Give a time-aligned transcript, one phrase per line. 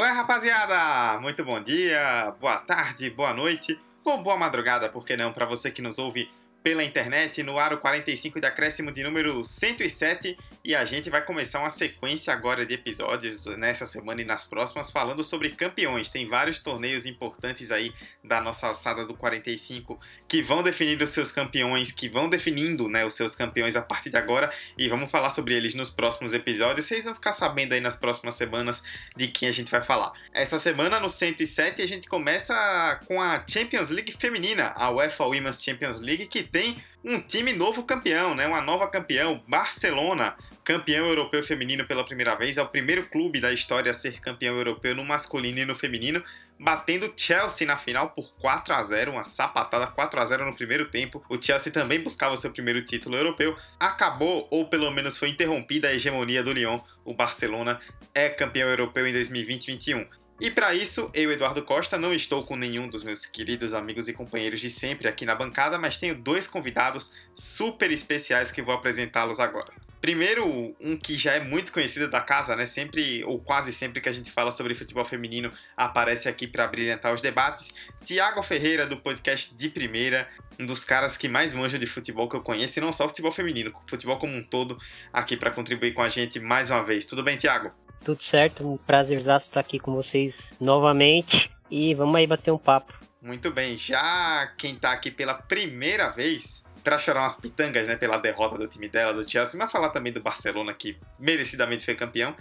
[0.00, 1.20] Qual é, rapaziada?
[1.20, 5.70] Muito bom dia, boa tarde, boa noite ou boa madrugada, por que não, para você
[5.70, 6.30] que nos ouve
[6.62, 11.58] pela internet no Aro 45 de acréscimo de número 107 e a gente vai começar
[11.60, 16.10] uma sequência agora de episódios nessa semana e nas próximas falando sobre campeões.
[16.10, 17.92] Tem vários torneios importantes aí
[18.22, 23.06] da nossa alçada do 45 que vão definindo os seus campeões, que vão definindo né,
[23.06, 26.84] os seus campeões a partir de agora e vamos falar sobre eles nos próximos episódios.
[26.84, 28.82] Vocês vão ficar sabendo aí nas próximas semanas
[29.16, 30.12] de quem a gente vai falar.
[30.30, 35.62] Essa semana no 107 a gente começa com a Champions League feminina, a UEFA Women's
[35.62, 38.46] Champions League que tem um time novo campeão, né?
[38.46, 43.52] Uma nova campeão, Barcelona, campeão europeu feminino pela primeira vez, é o primeiro clube da
[43.52, 46.22] história a ser campeão europeu no masculino e no feminino,
[46.58, 50.90] batendo Chelsea na final por 4 a 0, uma sapatada 4 a 0 no primeiro
[50.90, 51.24] tempo.
[51.28, 53.56] O Chelsea também buscava seu primeiro título europeu.
[53.78, 56.80] Acabou ou pelo menos foi interrompida a hegemonia do Lyon.
[57.04, 57.80] O Barcelona
[58.14, 60.06] é campeão europeu em 2020-21.
[60.40, 64.14] E para isso, eu, Eduardo Costa, não estou com nenhum dos meus queridos amigos e
[64.14, 69.38] companheiros de sempre aqui na bancada, mas tenho dois convidados super especiais que vou apresentá-los
[69.38, 69.70] agora.
[70.00, 72.64] Primeiro, um que já é muito conhecido da casa, né?
[72.64, 77.12] Sempre ou quase sempre que a gente fala sobre futebol feminino aparece aqui para brilhantar
[77.12, 77.74] os debates.
[78.02, 80.26] Tiago Ferreira do podcast De Primeira,
[80.58, 83.30] um dos caras que mais manja de futebol que eu conheço, e não só futebol
[83.30, 84.78] feminino, futebol como um todo,
[85.12, 87.04] aqui para contribuir com a gente mais uma vez.
[87.04, 87.70] Tudo bem, Tiago?
[88.04, 92.94] Tudo certo, um prazerzaço estar aqui com vocês novamente e vamos aí bater um papo.
[93.20, 98.16] Muito bem, já quem tá aqui pela primeira vez para chorar umas pitangas, né, pela
[98.16, 102.34] derrota do time dela, do Chelsea, mas falar também do Barcelona que merecidamente foi campeão.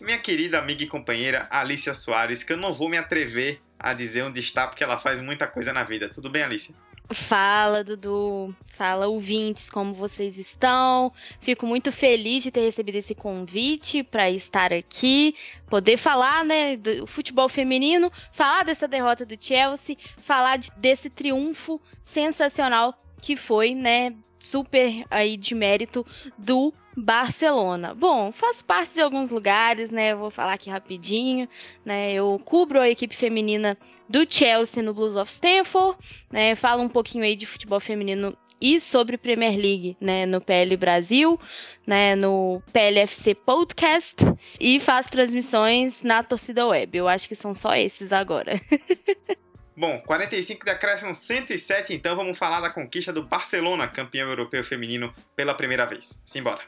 [0.00, 4.22] Minha querida amiga e companheira Alicia Soares, que eu não vou me atrever a dizer
[4.22, 6.10] onde está porque ela faz muita coisa na vida.
[6.10, 6.74] Tudo bem, Alicia?
[7.12, 8.54] Fala, Dudu.
[8.76, 11.12] Fala, ouvintes, como vocês estão?
[11.40, 15.34] Fico muito feliz de ter recebido esse convite para estar aqui,
[15.66, 21.80] poder falar, né, do futebol feminino, falar dessa derrota do Chelsea, falar de, desse triunfo
[22.02, 24.12] sensacional que foi, né,
[24.46, 26.06] super aí de mérito
[26.38, 27.94] do Barcelona.
[27.94, 30.14] Bom, faço parte de alguns lugares, né?
[30.14, 31.48] vou falar aqui rapidinho,
[31.84, 32.12] né?
[32.12, 33.76] Eu cubro a equipe feminina
[34.08, 35.98] do Chelsea no Blues of Stanford,
[36.30, 36.54] né?
[36.56, 41.38] Falo um pouquinho aí de futebol feminino e sobre Premier League, né, no PL Brasil,
[41.86, 44.16] né, no PLFC Podcast
[44.58, 46.96] e faço transmissões na torcida web.
[46.96, 48.60] Eu acho que são só esses agora.
[49.78, 55.12] Bom, 45 de acréscimo 107, então vamos falar da conquista do Barcelona, campeão europeu feminino
[55.36, 56.18] pela primeira vez.
[56.24, 56.62] Simbora.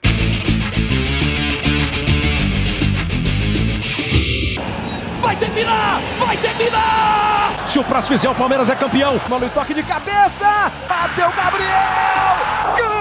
[5.22, 6.02] Vai terminar!
[6.18, 7.66] Vai terminar!
[7.66, 9.18] Se o próximo fizer, o Palmeiras é campeão.
[9.26, 10.68] Mano, toque de cabeça!
[10.86, 11.68] Bateu Gabriel!
[12.76, 12.97] Gol!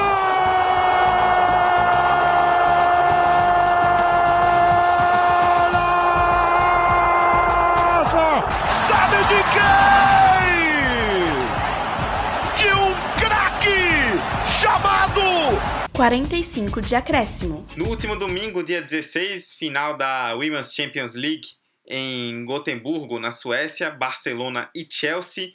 [9.27, 9.67] De quem?
[15.97, 17.65] 45 de acréscimo.
[17.75, 21.47] No último domingo, dia 16, final da Women's Champions League
[21.88, 25.53] em Gotemburgo, na Suécia, Barcelona e Chelsea.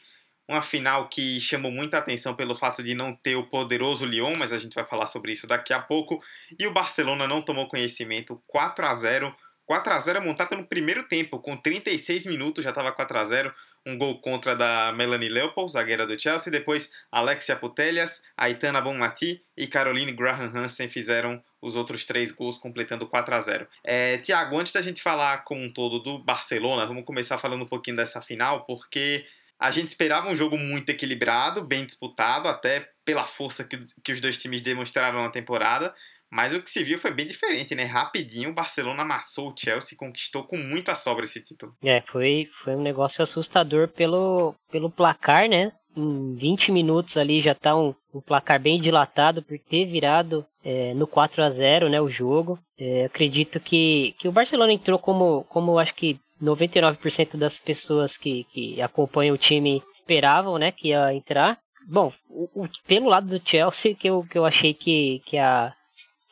[0.48, 4.52] Uma final que chamou muita atenção pelo fato de não ter o poderoso Lyon, mas
[4.52, 6.20] a gente vai falar sobre isso daqui a pouco.
[6.58, 9.32] E o Barcelona não tomou conhecimento 4 a 0
[9.72, 13.54] 4 a 0 montado no primeiro tempo, com 36 minutos já estava 4 a 0
[13.86, 16.52] um gol contra da Melanie Leopold, zagueira do Chelsea.
[16.52, 23.06] Depois, Alexia Putellas, Aitana Bonmati e Caroline Graham Hansen fizeram os outros três gols, completando
[23.06, 27.06] 4 a 0 é, Tiago, antes da gente falar como um todo do Barcelona, vamos
[27.06, 29.24] começar falando um pouquinho dessa final, porque
[29.58, 34.20] a gente esperava um jogo muito equilibrado, bem disputado, até pela força que, que os
[34.20, 35.94] dois times demonstraram na temporada.
[36.32, 37.84] Mas o que se viu foi bem diferente, né?
[37.84, 41.74] Rapidinho o Barcelona amassou o Chelsea e conquistou com muita sobra esse título.
[41.84, 45.72] É, foi, foi um negócio assustador pelo, pelo placar, né?
[45.94, 50.94] Em 20 minutos ali já tá um, um placar bem dilatado por ter virado é,
[50.94, 52.58] no 4 a 0 né, o jogo.
[52.78, 58.44] É, acredito que, que o Barcelona entrou como, como acho que 99% das pessoas que,
[58.44, 61.58] que acompanham o time esperavam, né, que ia entrar.
[61.86, 65.74] Bom, o, o, pelo lado do Chelsea, que eu, que eu achei que, que a,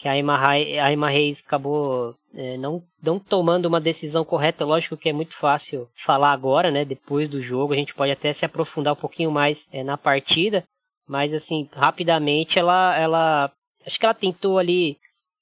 [0.00, 4.64] que a Emma, a Emma Reis acabou é, não, não tomando uma decisão correta.
[4.64, 6.86] Lógico que é muito fácil falar agora, né?
[6.86, 10.64] Depois do jogo, a gente pode até se aprofundar um pouquinho mais é, na partida.
[11.06, 13.52] Mas assim, rapidamente ela, ela.
[13.86, 14.96] Acho que ela tentou ali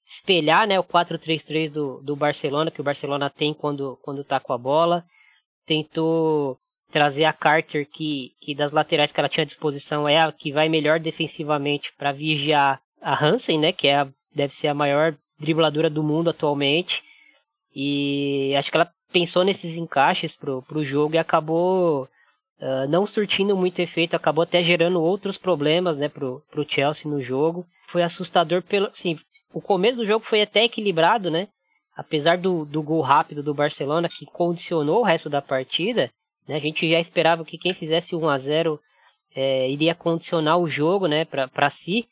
[0.08, 4.52] espelhar né, o 4-3-3 do, do Barcelona, que o Barcelona tem quando, quando tá com
[4.52, 5.04] a bola.
[5.66, 6.58] Tentou
[6.90, 10.50] trazer a Carter, que, que das laterais que ela tinha à disposição é a que
[10.50, 14.08] vai melhor defensivamente para vigiar a Hansen, né, que é a
[14.38, 17.02] deve ser a maior dribladora do mundo atualmente.
[17.74, 23.56] E acho que ela pensou nesses encaixes pro, pro jogo e acabou uh, não surtindo
[23.56, 27.66] muito efeito, acabou até gerando outros problemas, né, pro, pro Chelsea no jogo.
[27.90, 29.18] Foi assustador pelo, assim,
[29.52, 31.48] o começo do jogo foi até equilibrado, né?
[31.96, 36.10] Apesar do, do gol rápido do Barcelona que condicionou o resto da partida,
[36.46, 36.56] né?
[36.56, 38.80] A gente já esperava que quem fizesse 1 a 0
[39.34, 42.06] é, iria condicionar o jogo, né, para si.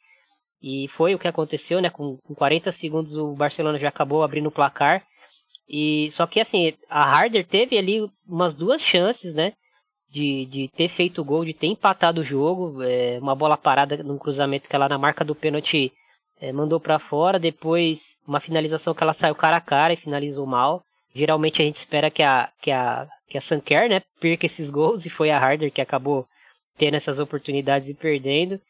[0.62, 1.90] E foi o que aconteceu, né?
[1.90, 5.04] Com, com 40 segundos o Barcelona já acabou abrindo o placar.
[5.68, 9.52] E só que assim, a Harder teve ali umas duas chances, né?
[10.08, 12.82] De, de ter feito o gol, de ter empatado o jogo.
[12.82, 15.92] É, uma bola parada num cruzamento que ela na marca do pênalti
[16.40, 17.38] é, mandou para fora.
[17.38, 20.82] Depois, uma finalização que ela saiu cara a cara e finalizou mal.
[21.14, 25.04] Geralmente a gente espera que a, que a, que a Sanker, né, perca esses gols.
[25.04, 26.26] E foi a Harder que acabou
[26.78, 28.60] tendo essas oportunidades e perdendo.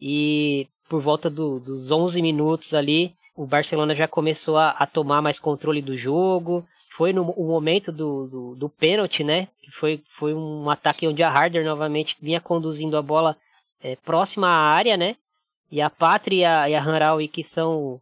[0.00, 5.22] E por volta do, dos 11 minutos ali, o Barcelona já começou a, a tomar
[5.22, 6.66] mais controle do jogo.
[6.96, 9.46] Foi no momento do, do, do pênalti, né?
[9.78, 13.36] Foi, foi um ataque onde a Harder novamente vinha conduzindo a bola
[13.80, 15.14] é, próxima à área, né?
[15.70, 18.00] E a Pátria e a Hanraui, que são.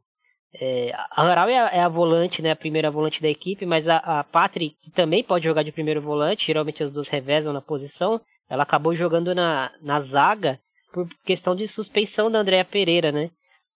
[0.58, 2.52] É, a Hanraui é, é, a volante, né?
[2.52, 6.00] A primeira volante da equipe, mas a, a Patri, que também pode jogar de primeiro
[6.00, 8.18] volante, geralmente as duas revezam na posição,
[8.48, 10.58] ela acabou jogando na, na zaga
[10.92, 13.30] por questão de suspeição da Andréa Pereira, né?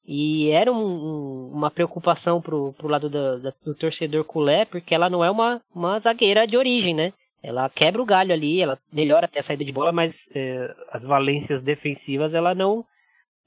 [0.05, 5.09] E era um, um, uma preocupação pro, pro lado do, do torcedor culé, porque ela
[5.09, 7.13] não é uma, uma zagueira de origem, né?
[7.43, 11.03] Ela quebra o galho ali, ela melhora até a saída de bola, mas é, as
[11.03, 12.85] valências defensivas ela não,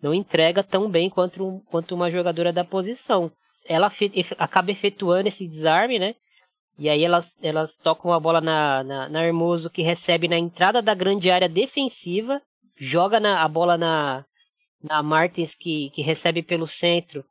[0.01, 3.31] não entrega tão bem quanto, quanto uma jogadora da posição.
[3.67, 6.15] Ela fe, acaba efetuando esse desarme, né?
[6.77, 10.81] E aí elas, elas tocam a bola na, na, na Hermoso, que recebe na entrada
[10.81, 12.41] da grande área defensiva,
[12.77, 14.25] joga na, a bola na,
[14.83, 17.23] na Martins, que, que recebe pelo centro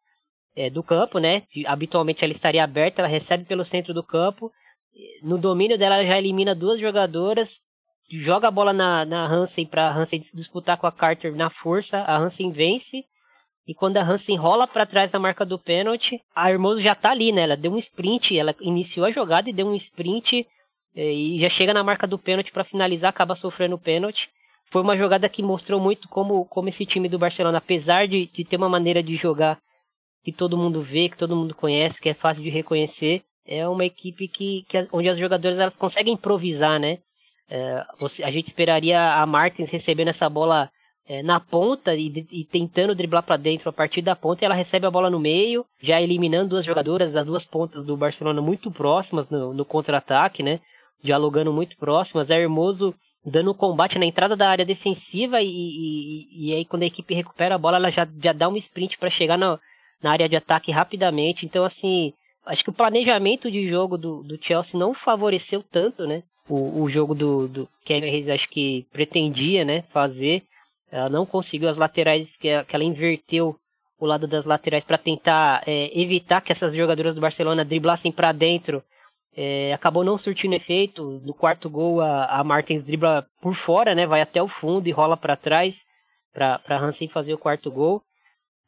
[0.56, 1.42] é, do campo, né?
[1.66, 4.50] Habitualmente ela estaria aberta, ela recebe pelo centro do campo.
[5.22, 7.58] No domínio dela, ela já elimina duas jogadoras,
[8.10, 11.98] joga a bola na, na Hansen para Hansen disputar com a Carter na força.
[11.98, 13.04] A Hansen vence.
[13.66, 17.10] E quando a Hansen rola para trás da marca do pênalti, a Hermoso já tá
[17.10, 17.42] ali, né?
[17.42, 20.46] Ela deu um sprint, ela iniciou a jogada e deu um sprint
[20.94, 24.28] é, e já chega na marca do pênalti para finalizar, acaba sofrendo o pênalti.
[24.74, 28.44] Foi uma jogada que mostrou muito como, como esse time do Barcelona, apesar de, de
[28.44, 29.56] ter uma maneira de jogar
[30.24, 33.84] que todo mundo vê, que todo mundo conhece, que é fácil de reconhecer, é uma
[33.84, 36.98] equipe que, que onde as jogadoras elas conseguem improvisar, né?
[37.48, 40.68] É, você, a gente esperaria a Martins recebendo essa bola
[41.06, 44.56] é, na ponta e, e tentando driblar para dentro a partir da ponta, e ela
[44.56, 48.72] recebe a bola no meio, já eliminando duas jogadoras, as duas pontas do Barcelona muito
[48.72, 50.58] próximas no, no contra-ataque, né?
[51.00, 52.28] Dialogando muito próximas.
[52.28, 52.92] É Hermoso
[53.24, 57.54] dando combate na entrada da área defensiva e, e, e aí quando a equipe recupera
[57.54, 59.58] a bola, ela já, já dá um sprint para chegar na,
[60.02, 61.46] na área de ataque rapidamente.
[61.46, 62.12] Então, assim,
[62.44, 66.22] acho que o planejamento de jogo do, do Chelsea não favoreceu tanto, né?
[66.48, 70.42] O, o jogo do, do Kevin Reis acho que pretendia, né, fazer.
[70.92, 73.56] Ela não conseguiu as laterais, que, que ela inverteu
[73.98, 78.32] o lado das laterais para tentar é, evitar que essas jogadoras do Barcelona driblassem para
[78.32, 78.82] dentro.
[79.36, 81.20] É, acabou não surtindo efeito.
[81.24, 84.06] No quarto gol, a, a Martins dribla por fora, né?
[84.06, 85.84] Vai até o fundo e rola para trás
[86.32, 88.02] para Hansen fazer o quarto gol.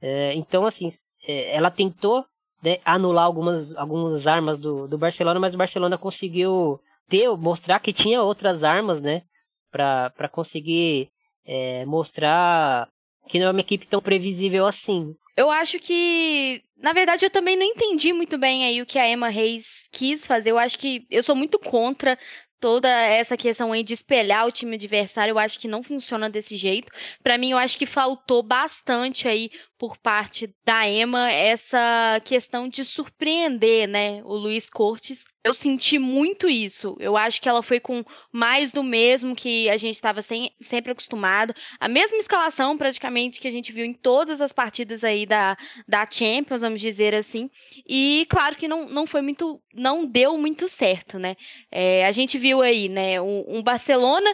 [0.00, 0.92] É, então, assim,
[1.26, 2.24] é, ela tentou
[2.62, 7.92] né, anular algumas, algumas armas do, do Barcelona, mas o Barcelona conseguiu ter, mostrar que
[7.92, 9.22] tinha outras armas, né?
[9.70, 11.10] Para conseguir
[11.44, 12.88] é, mostrar
[13.28, 15.14] que não é uma equipe tão previsível assim.
[15.36, 19.08] Eu acho que, na verdade, eu também não entendi muito bem aí o que a
[19.08, 20.50] Emma Reis quis fazer.
[20.50, 22.18] Eu acho que eu sou muito contra
[22.60, 26.56] toda essa questão aí de espelhar o time adversário, eu acho que não funciona desse
[26.56, 26.90] jeito.
[27.22, 32.84] Para mim, eu acho que faltou bastante aí por parte da Emma essa questão de
[32.84, 35.24] surpreender, né, o Luiz Cortes.
[35.46, 36.96] Eu senti muito isso.
[36.98, 41.54] Eu acho que ela foi com mais do mesmo que a gente estava sempre acostumado.
[41.78, 46.04] A mesma escalação, praticamente, que a gente viu em todas as partidas aí da, da
[46.10, 47.48] Champions, vamos dizer assim.
[47.88, 49.62] E claro que não, não foi muito.
[49.72, 51.36] não deu muito certo, né?
[51.70, 54.28] É, a gente viu aí, né, um, um Barcelona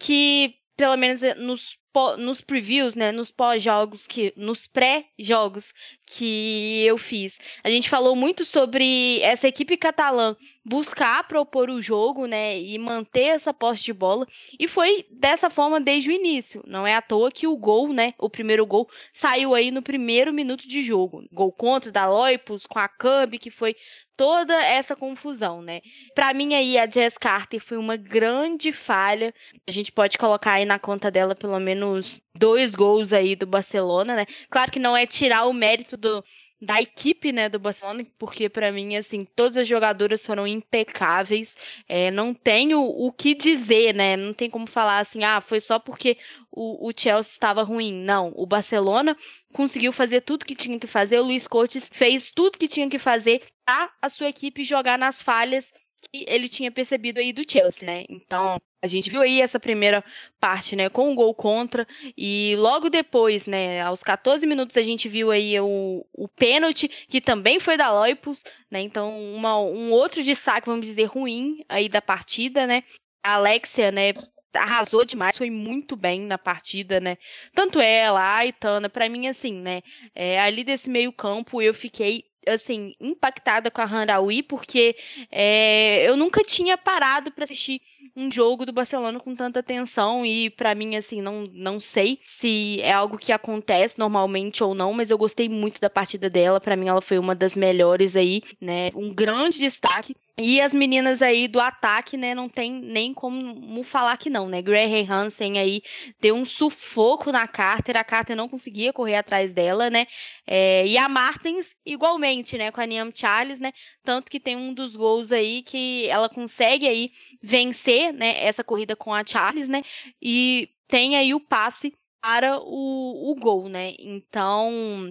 [0.00, 1.78] que, pelo menos nos
[2.18, 5.72] nos previews, né, nos pós-jogos que nos pré-jogos
[6.06, 7.38] que eu fiz.
[7.64, 13.26] A gente falou muito sobre essa equipe catalã buscar propor o jogo, né, e manter
[13.26, 14.26] essa posse de bola,
[14.58, 16.62] e foi dessa forma desde o início.
[16.66, 20.32] Não é à toa que o gol, né, o primeiro gol saiu aí no primeiro
[20.32, 21.24] minuto de jogo.
[21.32, 23.76] Gol contra da Loipus com a Cub, que foi
[24.16, 25.82] toda essa confusão, né?
[26.14, 29.32] Para mim aí a Jess Carter foi uma grande falha.
[29.68, 31.85] A gente pode colocar aí na conta dela pelo menos
[32.34, 34.26] dois gols aí do Barcelona, né?
[34.50, 36.22] Claro que não é tirar o mérito do
[36.60, 41.54] da equipe, né, do Barcelona, porque para mim, assim, todas as jogadoras foram impecáveis.
[41.86, 44.16] É, não tenho o que dizer, né?
[44.16, 46.16] Não tem como falar assim, ah, foi só porque
[46.50, 47.92] o, o Chelsea estava ruim.
[47.92, 49.16] Não, o Barcelona
[49.52, 51.20] conseguiu fazer tudo que tinha que fazer.
[51.20, 55.20] O Luiz Cortes fez tudo que tinha que fazer para a sua equipe jogar nas
[55.20, 55.70] falhas
[56.10, 58.04] que ele tinha percebido aí do Chelsea, né?
[58.08, 60.04] Então, a gente viu aí essa primeira
[60.40, 65.08] parte, né, com o gol contra, e logo depois, né, aos 14 minutos a gente
[65.08, 70.22] viu aí o, o pênalti, que também foi da Loipus, né, então uma, um outro
[70.22, 72.82] destaque, vamos dizer, ruim aí da partida, né,
[73.22, 74.12] a Alexia, né,
[74.54, 77.18] arrasou demais, foi muito bem na partida, né?
[77.54, 79.82] Tanto ela, a Aitana, para mim, assim, né?
[80.14, 84.96] É, ali desse meio campo eu fiquei assim, impactada com a Randawi, porque
[85.30, 87.80] é, eu nunca tinha parado para assistir
[88.14, 92.80] um jogo do Barcelona com tanta atenção e para mim, assim, não, não sei se
[92.80, 96.76] é algo que acontece normalmente ou não, mas eu gostei muito da partida dela, para
[96.76, 101.48] mim ela foi uma das melhores aí, né, um grande destaque e as meninas aí
[101.48, 104.60] do ataque, né, não tem nem como falar que não, né?
[104.60, 105.82] Graham Hansen aí
[106.20, 110.06] deu um sufoco na Carter, a Carter não conseguia correr atrás dela, né?
[110.46, 113.72] É, e a Martins igualmente, né, com a Niam Charles, né?
[114.04, 117.12] Tanto que tem um dos gols aí que ela consegue aí
[117.42, 119.82] vencer, né, essa corrida com a Charles, né?
[120.20, 123.94] E tem aí o passe para o, o gol, né?
[123.98, 125.10] Então,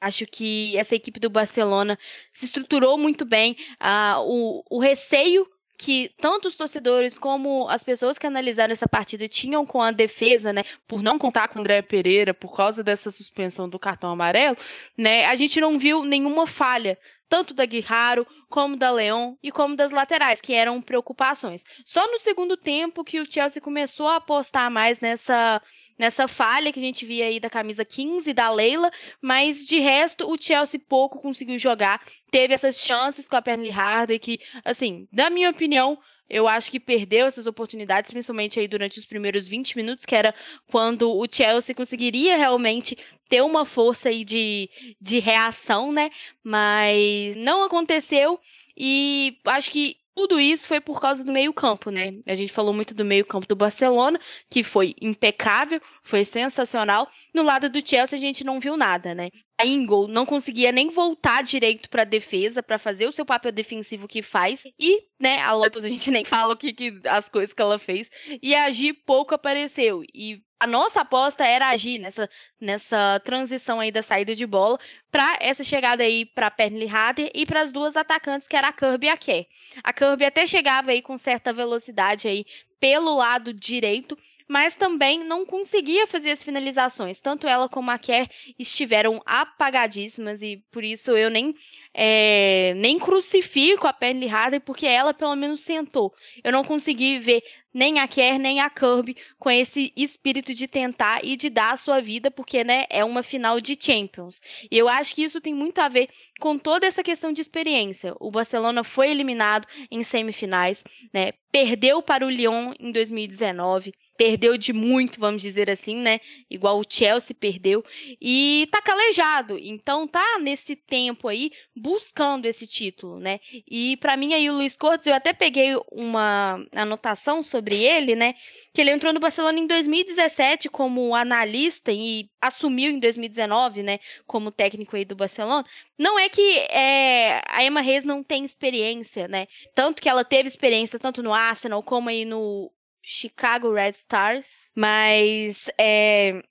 [0.00, 1.98] Acho que essa equipe do Barcelona
[2.32, 3.56] se estruturou muito bem.
[3.80, 5.46] Ah, o, o receio
[5.78, 10.52] que tanto os torcedores como as pessoas que analisaram essa partida tinham com a defesa,
[10.52, 14.56] né, por não contar com o André Pereira por causa dessa suspensão do cartão amarelo,
[14.96, 16.98] né, a gente não viu nenhuma falha,
[17.28, 21.64] tanto da Guirraro como da Leon e como das laterais, que eram preocupações.
[21.84, 25.60] Só no segundo tempo que o Chelsea começou a apostar mais nessa
[25.98, 30.30] nessa falha que a gente via aí da camisa 15 da Leila, mas de resto
[30.30, 35.30] o Chelsea pouco conseguiu jogar, teve essas chances com a Pernille Harder que, assim, na
[35.30, 35.98] minha opinião,
[36.28, 40.34] eu acho que perdeu essas oportunidades, principalmente aí durante os primeiros 20 minutos, que era
[40.70, 42.98] quando o Chelsea conseguiria realmente
[43.28, 44.68] ter uma força aí de,
[45.00, 46.10] de reação, né?
[46.42, 48.40] Mas não aconteceu
[48.76, 52.14] e acho que tudo isso foi por causa do meio-campo, né?
[52.26, 54.18] A gente falou muito do meio-campo do Barcelona,
[54.48, 57.10] que foi impecável, foi sensacional.
[57.34, 59.28] No lado do Chelsea a gente não viu nada, né?
[59.58, 63.50] A Ingol não conseguia nem voltar direito para a defesa, para fazer o seu papel
[63.50, 64.62] defensivo que faz.
[64.78, 67.78] E, né, a Lopes a gente nem fala o que, que as coisas que ela
[67.78, 68.08] fez.
[68.40, 70.04] E a Gi pouco apareceu.
[70.14, 74.78] E a nossa aposta era agir nessa, nessa transição aí da saída de bola
[75.10, 78.72] para essa chegada aí para Pernille Harder e para as duas atacantes que era a
[78.72, 79.46] Kirby e a Kerr.
[79.82, 82.46] A Kirby até chegava aí com certa velocidade aí
[82.80, 84.16] pelo lado direito,
[84.48, 87.20] mas também não conseguia fazer as finalizações.
[87.20, 91.54] Tanto ela como a Kerr estiveram apagadíssimas e por isso eu nem
[91.92, 96.14] é, nem crucifico a Penny Harder porque ela pelo menos tentou.
[96.44, 97.42] Eu não consegui ver
[97.74, 101.76] nem a Kerr nem a Kirby com esse espírito de tentar e de dar a
[101.76, 104.40] sua vida porque né, é uma final de Champions.
[104.70, 106.08] E eu acho que isso tem muito a ver
[106.40, 108.14] com toda essa questão de experiência.
[108.20, 111.32] O Barcelona foi eliminado em semifinais, né?
[111.50, 116.20] Perdeu para o Lyon em 2019 perdeu de muito, vamos dizer assim, né?
[116.50, 117.84] Igual o Chelsea perdeu
[118.20, 119.58] e tá calejado.
[119.58, 123.40] Então tá nesse tempo aí buscando esse título, né?
[123.68, 128.34] E para mim aí o Luiz Cortes, eu até peguei uma anotação sobre ele, né?
[128.72, 133.98] Que ele entrou no Barcelona em 2017 como analista e assumiu em 2019, né?
[134.26, 135.64] Como técnico aí do Barcelona.
[135.98, 139.46] Não é que é, a Emma Reis não tem experiência, né?
[139.74, 142.70] Tanto que ela teve experiência tanto no Arsenal como aí no
[143.08, 146.42] Chicago Red Stars, mas é,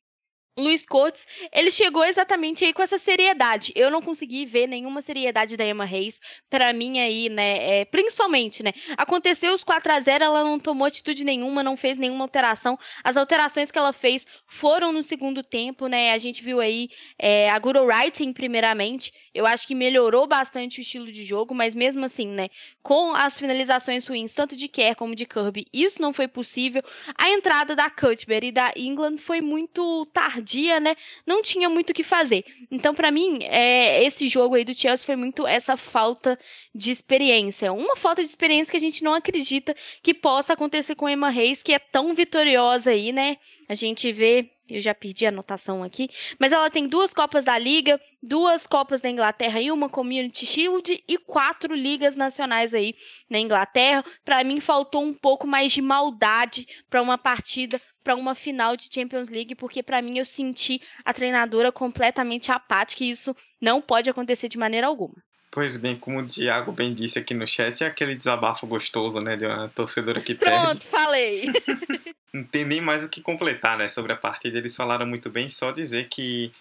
[0.57, 3.74] Luiz Coates, ele chegou exatamente aí com essa seriedade.
[3.75, 6.17] Eu não consegui ver nenhuma seriedade da Emma Reis.
[6.50, 10.88] Para mim aí, né, é, principalmente, né, aconteceu os 4 a 0 ela não tomou
[10.88, 12.79] atitude nenhuma, não fez nenhuma alteração.
[13.03, 16.88] As alterações que ela fez foram no segundo tempo, né, a gente viu aí
[17.19, 21.75] é, a Guru Writing primeiramente, eu acho que melhorou bastante o estilo de jogo, mas
[21.75, 22.48] mesmo assim, né,
[22.82, 26.82] com as finalizações ruins, tanto de Kerr como de Kirby, isso não foi possível.
[27.18, 30.96] A entrada da Cuthbert e da England foi muito tardia, né,
[31.27, 32.46] não tinha muito o que fazer.
[32.72, 36.39] Então, para mim, é, esse jogo aí do Chelsea foi muito essa falta
[36.74, 37.74] de experiência.
[37.74, 41.30] Uma falta de experiência que a gente não acredita que possa acontecer com a Emma
[41.30, 43.38] Reis, que é tão vitoriosa aí, né,
[43.68, 47.57] a gente vê eu já perdi a anotação aqui, mas ela tem duas Copas da
[47.57, 52.95] Liga, duas Copas da Inglaterra e uma Community Shield e quatro ligas nacionais aí
[53.29, 54.03] na Inglaterra.
[54.24, 58.89] Para mim faltou um pouco mais de maldade para uma partida, para uma final de
[58.91, 64.10] Champions League, porque para mim eu senti a treinadora completamente apática e isso não pode
[64.10, 65.15] acontecer de maneira alguma.
[65.55, 69.38] Pois bem, como o Thiago bem disse aqui no chat, é aquele desabafo gostoso, né,
[69.38, 70.65] de uma torcedora que Pronto, perde.
[70.65, 71.45] Pronto, falei.
[72.33, 74.57] Não tem nem mais o que completar, né, sobre a partida.
[74.57, 76.51] Eles falaram muito bem, só dizer que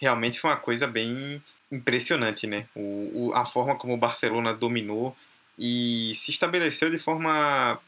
[0.00, 1.40] realmente foi uma coisa bem
[1.70, 2.66] impressionante, né?
[2.74, 5.16] O, o, a forma como o Barcelona dominou
[5.56, 7.78] e se estabeleceu de forma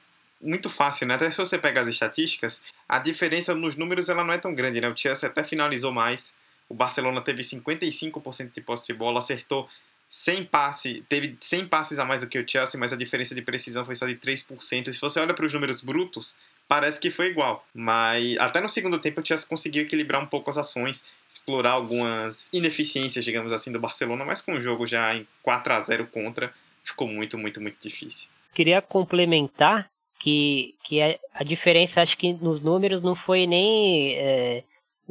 [0.41, 1.17] muito fácil, né?
[1.17, 4.81] Até se você pega as estatísticas, a diferença nos números ela não é tão grande,
[4.81, 4.89] né?
[4.89, 6.37] O Chelsea até finalizou mais,
[6.69, 9.69] o Barcelona teve 55% de posse de bola, acertou
[10.15, 13.41] 100 passes, teve 100 passes a mais do que o Chelsea, mas a diferença de
[13.41, 14.93] precisão foi só de 3%.
[14.93, 16.37] Se você olha para os números brutos,
[16.69, 17.65] parece que foi igual.
[17.75, 22.53] Mas até no segundo tempo o Chelsea conseguiu equilibrar um pouco as ações, explorar algumas
[22.53, 26.53] ineficiências, digamos assim, do Barcelona, mas com o jogo já em 4 a 0 contra,
[26.85, 28.29] ficou muito, muito, muito difícil.
[28.55, 29.89] Queria complementar
[30.21, 34.63] que, que a, a diferença, acho que nos números não foi nem é,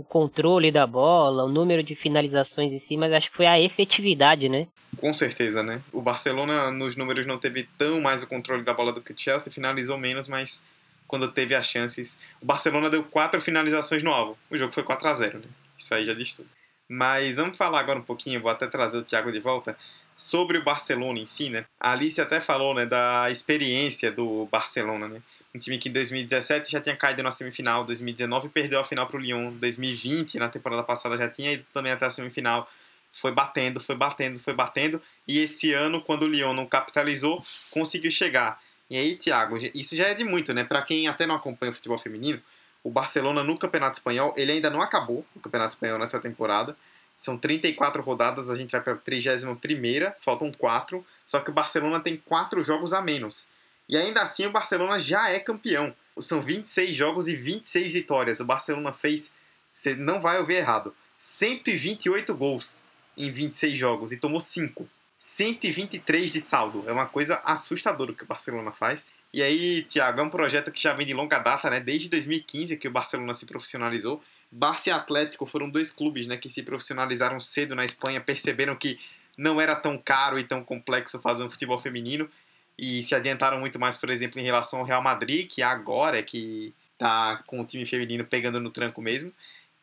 [0.01, 3.60] o controle da bola, o número de finalizações em si, mas acho que foi a
[3.60, 4.67] efetividade, né?
[4.98, 5.81] Com certeza, né?
[5.93, 9.17] O Barcelona nos números não teve tão mais o controle da bola do que o
[9.17, 10.63] Chelsea, finalizou menos, mas
[11.08, 12.20] quando teve as chances.
[12.41, 14.38] O Barcelona deu quatro finalizações no alvo.
[14.50, 15.46] O jogo foi 4 a 0 né?
[15.77, 16.50] Isso aí já diz tudo.
[16.89, 19.77] Mas vamos falar agora um pouquinho, vou até trazer o Thiago de volta,
[20.15, 21.65] sobre o Barcelona em si, né?
[21.79, 25.22] A Alice até falou, né, da experiência do Barcelona, né?
[25.53, 29.17] Um time que em 2017 já tinha caído na semifinal, 2019 perdeu a final para
[29.17, 32.70] o Lyon, 2020 na temporada passada já tinha ido também até a semifinal,
[33.12, 38.10] foi batendo, foi batendo, foi batendo, e esse ano, quando o Lyon não capitalizou, conseguiu
[38.10, 38.62] chegar.
[38.89, 40.63] E aí, Thiago, isso já é de muito, né?
[40.63, 42.41] Para quem até não acompanha o futebol feminino,
[42.84, 46.75] o Barcelona no Campeonato Espanhol, ele ainda não acabou o Campeonato Espanhol nessa temporada.
[47.15, 52.00] São 34 rodadas, a gente vai para a 31, faltam 4, só que o Barcelona
[52.00, 53.50] tem 4 jogos a menos.
[53.91, 55.93] E ainda assim o Barcelona já é campeão.
[56.17, 58.39] São 26 jogos e 26 vitórias.
[58.39, 59.33] O Barcelona fez,
[59.69, 62.86] você não vai ouvir errado, 128 gols
[63.17, 64.88] em 26 jogos e tomou 5.
[65.17, 66.86] 123 de saldo.
[66.88, 69.07] É uma coisa assustadora o que o Barcelona faz.
[69.33, 71.79] E aí, Thiago, é um projeto que já vem de longa data, né?
[71.79, 74.23] Desde 2015 que o Barcelona se profissionalizou.
[74.49, 78.99] Barça e Atlético foram dois clubes né, que se profissionalizaram cedo na Espanha, perceberam que
[79.38, 82.30] não era tão caro e tão complexo fazer um futebol feminino
[82.77, 86.23] e se adiantaram muito mais, por exemplo, em relação ao Real Madrid, que agora é
[86.23, 89.31] que tá com o time feminino pegando no tranco mesmo,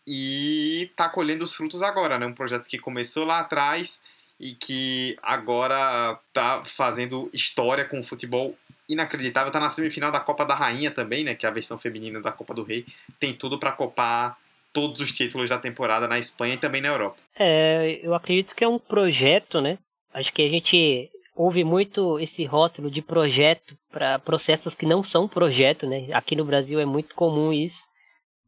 [0.07, 2.27] e tá colhendo os frutos agora, né?
[2.27, 4.03] Um projeto que começou lá atrás
[4.41, 8.57] e que agora tá fazendo história com o futebol
[8.89, 12.23] inacreditável, tá na semifinal da Copa da Rainha também, né, que é a versão feminina
[12.23, 12.87] da Copa do Rei,
[13.21, 14.39] tem tudo para copar
[14.73, 17.17] todos os títulos da temporada na Espanha e também na Europa.
[17.39, 19.77] É, eu acredito que é um projeto, né?
[20.15, 25.29] Acho que a gente houve muito esse rótulo de projeto para processos que não são
[25.29, 26.09] projeto, né?
[26.13, 27.85] Aqui no Brasil é muito comum isso,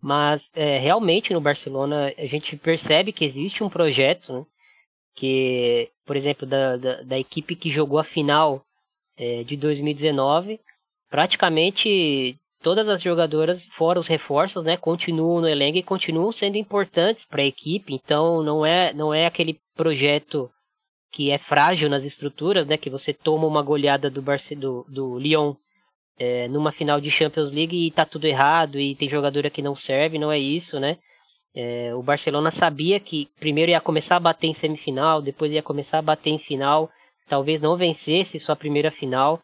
[0.03, 4.44] mas é, realmente no Barcelona a gente percebe que existe um projeto, né?
[5.14, 8.62] que, por exemplo, da, da, da, equipe que jogou a final
[9.16, 10.59] é, de 2019,
[11.09, 17.24] praticamente todas as jogadoras, fora os reforços, né, continuam no elenco e continuam sendo importantes
[17.24, 17.94] para a equipe.
[17.94, 20.50] Então não é não é aquele projeto
[21.12, 22.77] que é frágil nas estruturas, né?
[22.77, 25.55] Que você toma uma goleada do, Barce do, do Lyon
[26.18, 29.75] é, numa final de Champions League e tá tudo errado e tem jogadora que não
[29.75, 30.99] serve, não é isso, né?
[31.55, 35.99] É, o Barcelona sabia que primeiro ia começar a bater em semifinal, depois ia começar
[35.99, 36.90] a bater em final,
[37.29, 39.40] talvez não vencesse sua primeira final.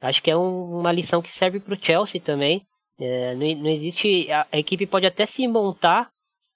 [0.00, 2.62] Acho que é um, uma lição que serve para o Chelsea também.
[2.98, 4.30] É, não, não, existe.
[4.30, 6.10] A, a equipe pode até se montar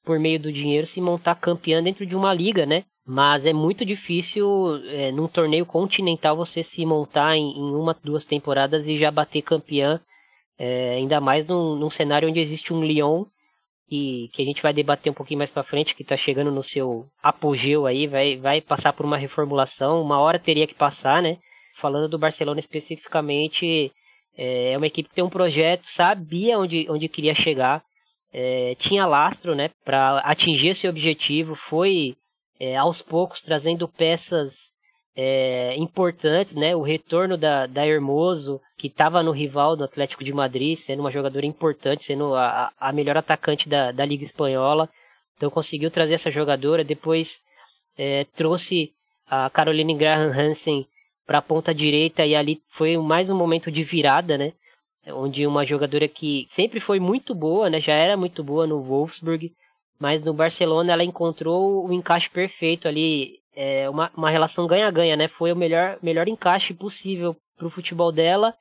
[0.04, 2.84] por meio do dinheiro, se montar campeã dentro de uma liga, né?
[3.06, 8.24] Mas é muito difícil é, num torneio continental você se montar em, em, uma, duas
[8.24, 10.00] temporadas e já bater campeã.
[10.58, 13.24] É, ainda mais num, num, cenário onde existe um Lyon
[13.90, 16.62] e que a gente vai debater um pouquinho mais para frente, que está chegando no
[16.62, 21.38] seu apogeu aí, vai, vai passar por uma reformulação, uma hora teria que passar, né?
[21.76, 23.92] Falando do Barcelona especificamente,
[24.36, 27.82] é, é uma equipe que tem um projeto, sabia onde, onde queria chegar,
[28.32, 32.16] é, tinha lastro, né, para atingir esse objetivo, foi
[32.58, 34.72] é, aos poucos trazendo peças
[35.16, 36.74] é, importantes, né?
[36.74, 41.10] O retorno da, da Hermoso, que estava no rival do Atlético de Madrid, sendo uma
[41.10, 44.88] jogadora importante, sendo a, a melhor atacante da, da Liga Espanhola.
[45.36, 46.82] Então conseguiu trazer essa jogadora.
[46.82, 47.40] Depois
[47.96, 48.92] é, trouxe
[49.26, 50.86] a Caroline Graham Hansen
[51.26, 54.52] para a ponta direita e ali foi mais um momento de virada, né?
[55.06, 57.80] Onde uma jogadora que sempre foi muito boa, né?
[57.80, 59.52] Já era muito boa no Wolfsburg,
[60.04, 65.28] mas no Barcelona ela encontrou o encaixe perfeito ali, é, uma, uma relação ganha-ganha, né?
[65.28, 68.54] Foi o melhor, melhor encaixe possível para o futebol dela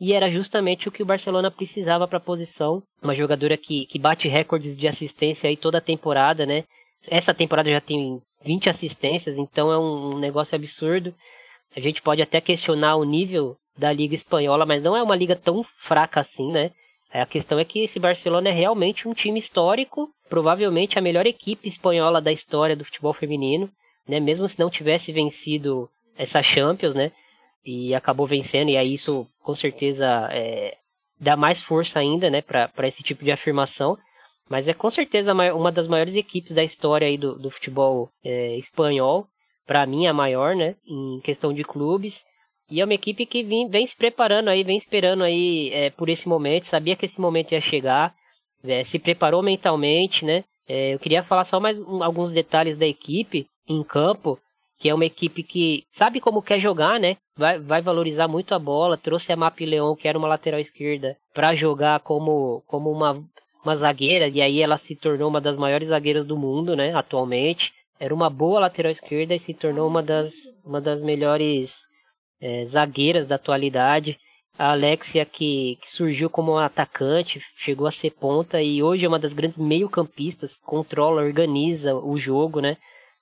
[0.00, 2.82] e era justamente o que o Barcelona precisava para a posição.
[3.00, 6.64] Uma jogadora que, que bate recordes de assistência aí toda a temporada, né?
[7.06, 11.14] Essa temporada já tem 20 assistências, então é um, negócio absurdo.
[11.76, 15.36] A gente pode até questionar o nível da Liga Espanhola, mas não é uma liga
[15.36, 16.72] tão fraca assim, né?
[17.12, 21.68] A questão é que esse Barcelona é realmente um time histórico, provavelmente a melhor equipe
[21.68, 23.68] espanhola da história do futebol feminino,
[24.08, 24.20] né?
[24.20, 27.12] Mesmo se não tivesse vencido essa Champions, né?
[27.66, 30.78] E acabou vencendo, e aí isso com certeza é,
[31.18, 32.40] dá mais força ainda, né?
[32.40, 33.98] Para esse tipo de afirmação.
[34.48, 38.56] Mas é com certeza uma das maiores equipes da história aí do, do futebol é,
[38.56, 39.26] espanhol.
[39.66, 40.76] Para mim, a maior, né?
[40.86, 42.24] Em questão de clubes.
[42.70, 46.08] E é uma equipe que vem, vem se preparando aí, vem esperando aí é, por
[46.08, 48.14] esse momento, sabia que esse momento ia chegar,
[48.64, 50.44] é, se preparou mentalmente, né?
[50.68, 54.38] É, eu queria falar só mais um, alguns detalhes da equipe em campo,
[54.78, 57.16] que é uma equipe que sabe como quer jogar, né?
[57.36, 61.16] Vai, vai valorizar muito a bola, trouxe a Map Leon, que era uma lateral esquerda,
[61.34, 63.22] para jogar como, como uma,
[63.64, 66.94] uma zagueira, e aí ela se tornou uma das maiores zagueiras do mundo, né?
[66.94, 67.72] Atualmente.
[67.98, 70.32] Era uma boa lateral esquerda e se tornou uma das,
[70.64, 71.74] uma das melhores
[72.40, 74.18] é, zagueiras da atualidade.
[74.60, 79.18] A Alexia, que, que, surgiu como atacante, chegou a ser ponta e hoje é uma
[79.18, 82.76] das grandes meio-campistas, controla, organiza o jogo, né?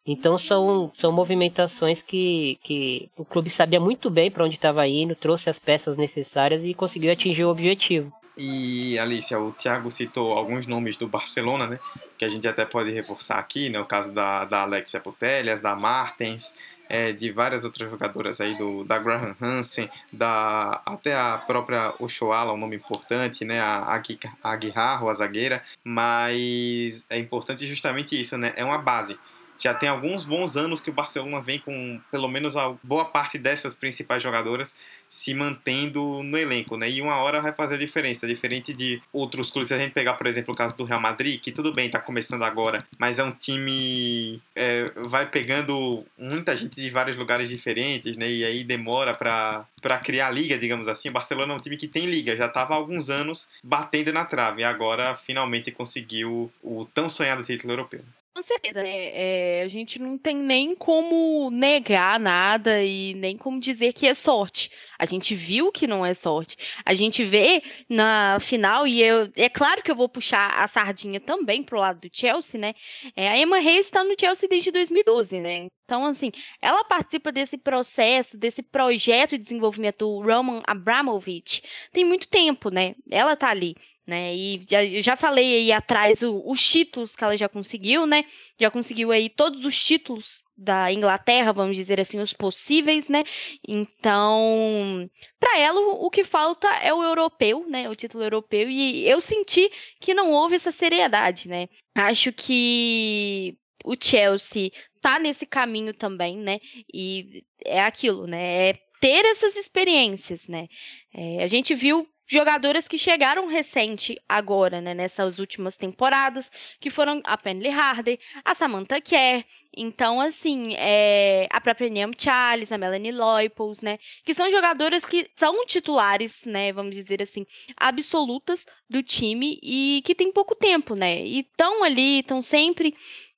[0.04, 5.14] Então são, são movimentações que, que o clube sabia muito bem para onde estava indo,
[5.14, 8.12] trouxe as peças necessárias e conseguiu atingir o objetivo.
[8.36, 11.78] E Alicia, o Thiago citou alguns nomes do Barcelona, né?
[12.18, 13.78] Que a gente até pode reforçar aqui, né?
[13.78, 16.56] O caso da, da Alexia Putellas, da Martens,
[16.88, 22.52] é, de várias outras jogadoras aí, do, da Graham Hansen, da, até a própria Oshoala,
[22.52, 24.00] um nome importante, né, a,
[24.42, 29.18] a Aguiarro, a zagueira, mas é importante justamente isso, né, é uma base.
[29.58, 33.36] Já tem alguns bons anos que o Barcelona vem com pelo menos a boa parte
[33.36, 34.76] dessas principais jogadoras
[35.08, 36.88] se mantendo no elenco, né?
[36.90, 39.68] E uma hora vai fazer a diferença, diferente de outros clubes.
[39.68, 41.98] Se a gente pegar, por exemplo, o caso do Real Madrid, que tudo bem, está
[41.98, 48.16] começando agora, mas é um time é, vai pegando muita gente de vários lugares diferentes,
[48.16, 48.28] né?
[48.28, 51.08] E aí demora para para criar liga, digamos assim.
[51.08, 54.24] O Barcelona é um time que tem liga, já estava há alguns anos batendo na
[54.24, 58.00] trave e agora finalmente conseguiu o tão sonhado título europeu.
[58.34, 59.10] Com certeza, né?
[59.14, 64.14] É, a gente não tem nem como negar nada e nem como dizer que é
[64.14, 64.70] sorte.
[64.98, 66.56] A gente viu que não é sorte.
[66.84, 71.20] A gente vê na final, e eu, é claro que eu vou puxar a sardinha
[71.20, 72.74] também pro lado do Chelsea, né?
[73.14, 75.68] É, a Emma Reis está no Chelsea desde 2012, né?
[75.84, 76.30] Então, assim,
[76.60, 82.94] ela participa desse processo, desse projeto de desenvolvimento do Roman Abramovich tem muito tempo, né?
[83.10, 83.74] Ela tá ali
[84.08, 84.34] né?
[84.34, 88.24] E já, já falei aí atrás o, os títulos que ela já conseguiu, né?
[88.58, 93.22] Já conseguiu aí todos os títulos da Inglaterra, vamos dizer assim, os possíveis, né?
[93.66, 97.88] Então, para ela o, que falta é o europeu, né?
[97.88, 101.68] O título europeu e eu senti que não houve essa seriedade, né?
[101.94, 106.58] Acho que o Chelsea tá nesse caminho também, né?
[106.92, 108.70] E é aquilo, né?
[108.70, 110.66] É ter essas experiências, né?
[111.14, 117.22] É, a gente viu jogadoras que chegaram recente agora, né, nessas últimas temporadas, que foram
[117.24, 123.12] a Penley Harder, a Samantha Kerr, então, assim, é, a própria Niam Charles, a Melanie
[123.12, 129.58] Loipos, né, que são jogadoras que são titulares, né, vamos dizer assim, absolutas do time
[129.62, 132.94] e que tem pouco tempo, né, e estão ali, estão sempre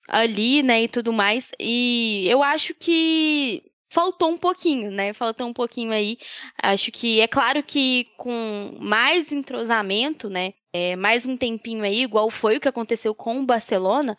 [0.08, 5.12] ali, né, e tudo mais, e eu acho que faltou um pouquinho, né?
[5.12, 6.16] Faltou um pouquinho aí.
[6.62, 10.54] Acho que é claro que com mais entrosamento, né?
[10.72, 14.16] É, mais um tempinho aí, igual foi o que aconteceu com o Barcelona,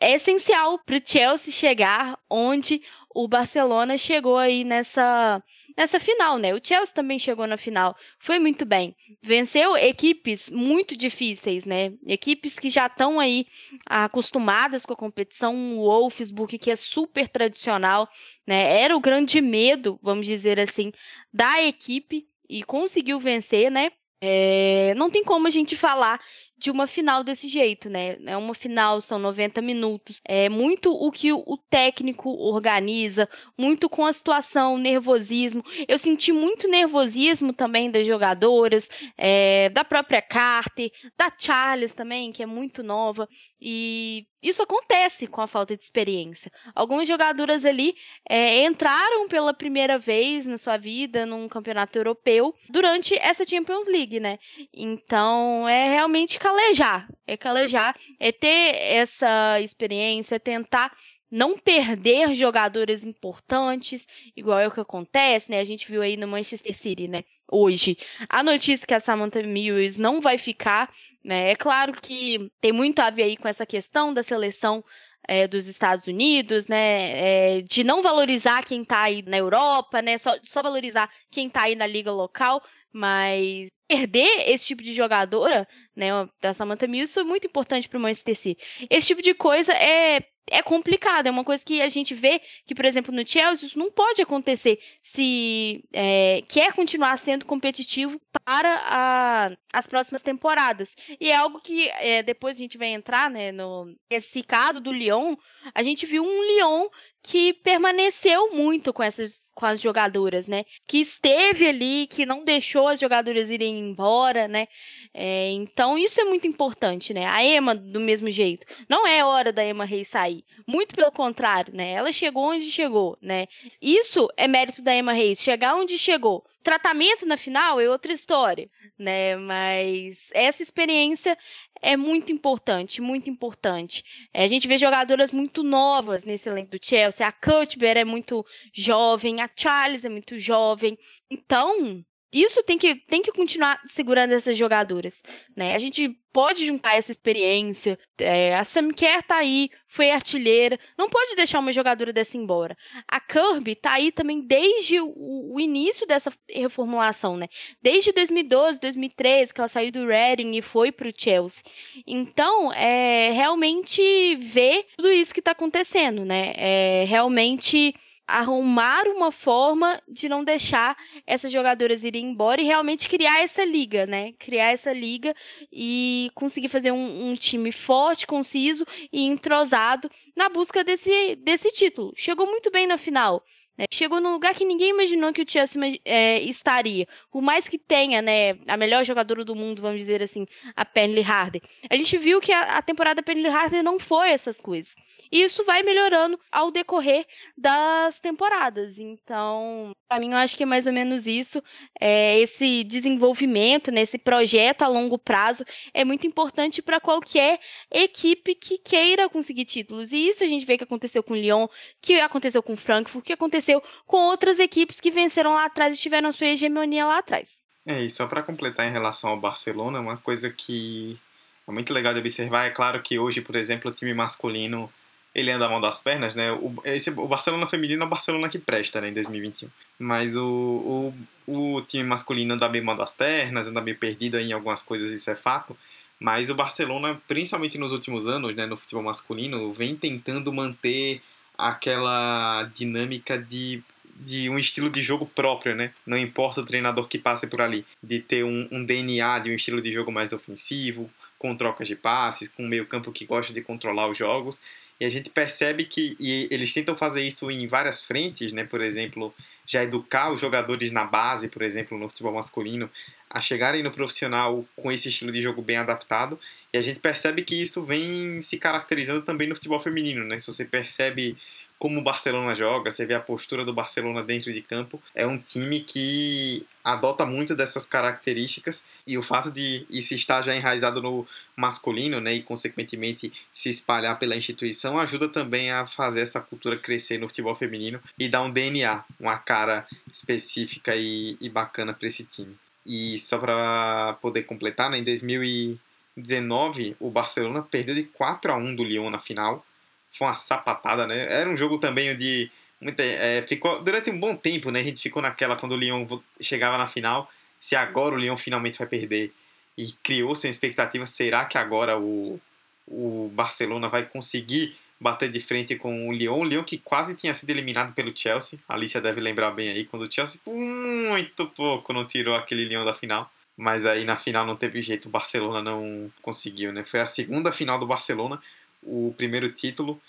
[0.00, 2.80] é essencial para o Chelsea chegar onde
[3.12, 5.42] o Barcelona chegou aí nessa
[5.80, 6.52] nessa final, né?
[6.52, 8.94] O Chelsea também chegou na final, foi muito bem.
[9.22, 11.94] Venceu equipes muito difíceis, né?
[12.06, 13.46] Equipes que já estão aí
[13.86, 18.06] acostumadas com a competição, o Wolfsburg, que é super tradicional,
[18.46, 18.78] né?
[18.82, 20.92] Era o grande medo, vamos dizer assim,
[21.32, 23.90] da equipe e conseguiu vencer, né?
[24.20, 26.20] É, não tem como a gente falar
[26.60, 28.18] de uma final desse jeito, né?
[28.26, 30.20] É uma final, são 90 minutos.
[30.26, 35.64] É muito o que o técnico organiza, muito com a situação, nervosismo.
[35.88, 42.42] Eu senti muito nervosismo também das jogadoras, é, da própria Carter, da Charles também, que
[42.42, 43.26] é muito nova.
[43.58, 46.50] E isso acontece com a falta de experiência.
[46.74, 47.94] Algumas jogadoras ali
[48.28, 54.18] é, entraram pela primeira vez na sua vida num campeonato europeu durante essa Champions League,
[54.18, 54.38] né?
[54.72, 60.92] Então é realmente calejar, é calejar, é ter essa experiência, é tentar
[61.30, 65.60] não perder jogadores importantes, igual é o que acontece, né?
[65.60, 67.24] A gente viu aí no Manchester City, né?
[67.50, 67.96] Hoje,
[68.28, 70.92] a notícia que a Samantha Mills não vai ficar,
[71.24, 71.52] né?
[71.52, 74.84] É claro que tem muito a ver aí com essa questão da seleção
[75.26, 77.58] é, dos Estados Unidos, né?
[77.58, 80.18] É, de não valorizar quem tá aí na Europa, né?
[80.18, 82.62] Só, só valorizar quem tá aí na liga local,
[82.92, 88.00] mas perder esse tipo de jogadora, né, da Samantha Mills, foi muito importante para o
[88.00, 88.62] Manchester City.
[88.88, 92.74] Esse tipo de coisa é é complicado, é uma coisa que a gente vê que,
[92.74, 98.82] por exemplo, no Chelsea, isso não pode acontecer se é, quer continuar sendo competitivo para
[98.84, 100.94] a, as próximas temporadas.
[101.20, 104.92] E é algo que é, depois a gente vai entrar, né, no esse caso do
[104.92, 105.36] Lyon,
[105.74, 106.88] a gente viu um Lyon
[107.22, 110.64] que permaneceu muito com essas com as jogadoras, né?
[110.86, 114.68] Que esteve ali, que não deixou as jogadoras irem embora, né?
[115.12, 117.26] É, então isso é muito importante, né?
[117.26, 118.66] A Emma do mesmo jeito.
[118.88, 120.44] Não é hora da Emma Reis sair.
[120.66, 121.92] Muito pelo contrário, né?
[121.92, 123.46] Ela chegou onde chegou, né?
[123.82, 126.44] Isso é mérito da Emma Reis, chegar onde chegou.
[126.62, 129.36] Tratamento na final é outra história, né?
[129.36, 131.36] Mas essa experiência
[131.80, 134.04] é muito importante, muito importante.
[134.32, 137.26] É, a gente vê jogadoras muito novas nesse elenco do Chelsea.
[137.26, 138.44] A Cuthbert é muito
[138.74, 140.98] jovem, a Charles é muito jovem.
[141.30, 145.22] Então, isso tem que, tem que continuar segurando essas jogadoras,
[145.56, 145.74] né?
[145.74, 147.98] A gente pode juntar essa experiência.
[148.18, 150.78] É, a Sam Kerr tá aí, foi artilheira.
[150.96, 152.76] Não pode deixar uma jogadora dessa embora.
[153.08, 155.12] A Kirby tá aí também desde o,
[155.54, 157.48] o, início dessa reformulação, né?
[157.82, 161.62] Desde 2012, 2013, que ela saiu do Reading e foi pro Chelsea.
[162.06, 166.52] Então, é realmente ver tudo isso que tá acontecendo, né?
[166.56, 167.92] É realmente
[168.38, 174.06] arrumar uma forma de não deixar essas jogadoras irem embora e realmente criar essa liga,
[174.06, 174.32] né?
[174.38, 175.34] Criar essa liga
[175.72, 182.12] e conseguir fazer um, um time forte, conciso e entrosado na busca desse, desse título.
[182.16, 183.44] Chegou muito bem na final.
[183.80, 183.86] Né?
[183.90, 187.08] Chegou num lugar que ninguém imaginou que o Chelsea é, estaria.
[187.30, 191.24] Por mais que tenha, né, a melhor jogadora do mundo, vamos dizer assim, a Penley
[191.24, 191.62] Harder.
[191.88, 194.94] A gente viu que a, a temporada Penley Harder não foi essas coisas.
[195.30, 198.98] E isso vai melhorando ao decorrer das temporadas.
[198.98, 201.62] Então, para mim, eu acho que é mais ou menos isso.
[202.00, 205.64] É, esse desenvolvimento, né, esse projeto a longo prazo
[205.94, 210.12] é muito importante para qualquer equipe que queira conseguir títulos.
[210.12, 211.68] E isso a gente vê que aconteceu com o Lyon,
[212.02, 215.98] que aconteceu com o Frankfurt, que aconteceu com outras equipes que venceram lá atrás e
[215.98, 217.58] tiveram sua hegemonia lá atrás.
[217.86, 221.18] É, e só para completar em relação ao Barcelona, uma coisa que
[221.66, 224.92] é muito legal de observar é claro que hoje, por exemplo, o time masculino
[225.34, 226.52] ele anda mão das pernas, né?
[226.52, 229.68] O, esse, o Barcelona feminino é o Barcelona que presta, né, em 2021.
[229.98, 231.14] Mas o,
[231.46, 235.12] o, o time masculino anda bem mão das pernas, anda bem perdido em algumas coisas,
[235.12, 235.76] isso é fato.
[236.18, 241.22] Mas o Barcelona, principalmente nos últimos anos, né, no futebol masculino, vem tentando manter
[241.56, 243.82] aquela dinâmica de,
[244.16, 245.92] de um estilo de jogo próprio, né?
[246.04, 249.54] Não importa o treinador que passe por ali, de ter um, um DNA de um
[249.54, 253.52] estilo de jogo mais ofensivo, com trocas de passes, com um meio campo que gosta
[253.52, 254.60] de controlar os jogos
[255.00, 256.14] e a gente percebe que
[256.50, 258.64] eles tentam fazer isso em várias frentes, né?
[258.64, 259.34] Por exemplo,
[259.66, 262.90] já educar os jogadores na base, por exemplo, no futebol masculino,
[263.30, 266.38] a chegarem no profissional com esse estilo de jogo bem adaptado.
[266.72, 270.38] E a gente percebe que isso vem se caracterizando também no futebol feminino, né?
[270.38, 271.34] Se você percebe
[271.80, 275.38] como o Barcelona joga, você vê a postura do Barcelona dentro de campo, é um
[275.38, 281.26] time que adota muito dessas características e o fato de isso estar já enraizado no
[281.56, 287.16] masculino, né, e consequentemente se espalhar pela instituição ajuda também a fazer essa cultura crescer
[287.16, 292.26] no futebol feminino e dar um DNA, uma cara específica e, e bacana para esse
[292.26, 292.54] time.
[292.84, 298.74] E só para poder completar, né, em 2019 o Barcelona perdeu de 4 a 1
[298.74, 299.64] do Lyon na final
[300.12, 301.26] foi uma sapatada, né?
[301.32, 302.50] Era um jogo também de.
[302.80, 304.80] Muita, é, ficou, durante um bom tempo, né?
[304.80, 306.06] A gente ficou naquela quando o Lyon
[306.40, 307.30] chegava na final.
[307.58, 309.32] Se agora o Lyon finalmente vai perder.
[309.76, 312.40] E criou-se uma expectativa: será que agora o,
[312.86, 316.38] o Barcelona vai conseguir bater de frente com o Lyon?
[316.38, 318.58] O Lyon que quase tinha sido eliminado pelo Chelsea.
[318.68, 322.84] A Alicia deve lembrar bem aí, quando o Chelsea, muito pouco, não tirou aquele Lyon
[322.84, 323.30] da final.
[323.56, 326.82] Mas aí na final não teve jeito, o Barcelona não conseguiu, né?
[326.82, 328.40] Foi a segunda final do Barcelona
[328.82, 330.00] o primeiro título.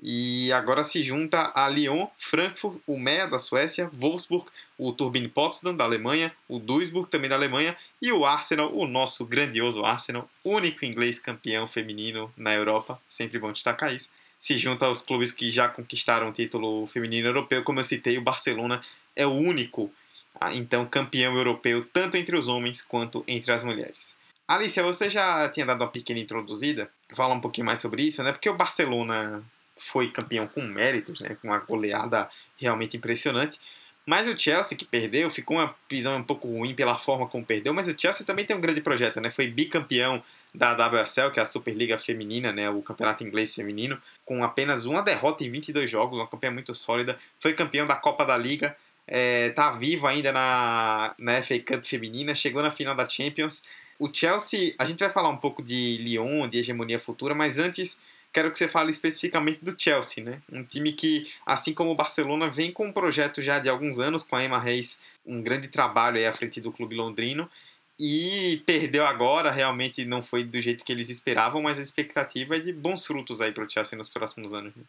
[0.00, 4.46] E agora se junta a Lyon, Frankfurt, o Meia da Suécia, Wolfsburg,
[4.78, 9.26] o Turbine Potsdam da Alemanha, o Duisburg também da Alemanha e o Arsenal, o nosso
[9.26, 14.10] grandioso Arsenal, único inglês campeão feminino na Europa, sempre bom destacar isso.
[14.38, 18.22] Se junta aos clubes que já conquistaram o título feminino europeu, como eu citei, o
[18.22, 18.80] Barcelona
[19.16, 19.92] é o único,
[20.40, 24.17] ah, então, campeão europeu tanto entre os homens quanto entre as mulheres.
[24.48, 28.32] Alicia, você já tinha dado uma pequena introduzida, fala um pouquinho mais sobre isso, né?
[28.32, 29.42] Porque o Barcelona
[29.76, 31.36] foi campeão com méritos, né?
[31.40, 33.60] Com uma goleada realmente impressionante.
[34.06, 37.74] Mas o Chelsea que perdeu, ficou uma visão um pouco ruim pela forma como perdeu,
[37.74, 39.28] mas o Chelsea também tem um grande projeto, né?
[39.28, 40.22] Foi bicampeão
[40.54, 42.70] da WSL, que é a Superliga Feminina, né?
[42.70, 47.18] O campeonato inglês feminino, com apenas uma derrota em 22 jogos, uma campanha muito sólida.
[47.38, 48.74] Foi campeão da Copa da Liga,
[49.06, 53.64] é, tá vivo ainda na, na FA Cup feminina, chegou na final da Champions.
[53.98, 58.00] O Chelsea, a gente vai falar um pouco de Lyon, de hegemonia futura, mas antes
[58.32, 60.40] quero que você fale especificamente do Chelsea, né?
[60.52, 64.22] Um time que, assim como o Barcelona, vem com um projeto já de alguns anos
[64.22, 67.50] com a Emma Reis, um grande trabalho aí à frente do clube londrino
[67.98, 72.60] e perdeu agora, realmente não foi do jeito que eles esperavam, mas a expectativa é
[72.60, 74.72] de bons frutos aí para o Chelsea nos próximos anos.
[74.76, 74.84] Né?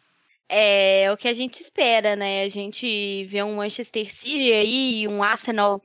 [0.48, 2.44] É, é o que a gente espera, né?
[2.44, 5.82] A gente vê um Manchester City aí, um Arsenal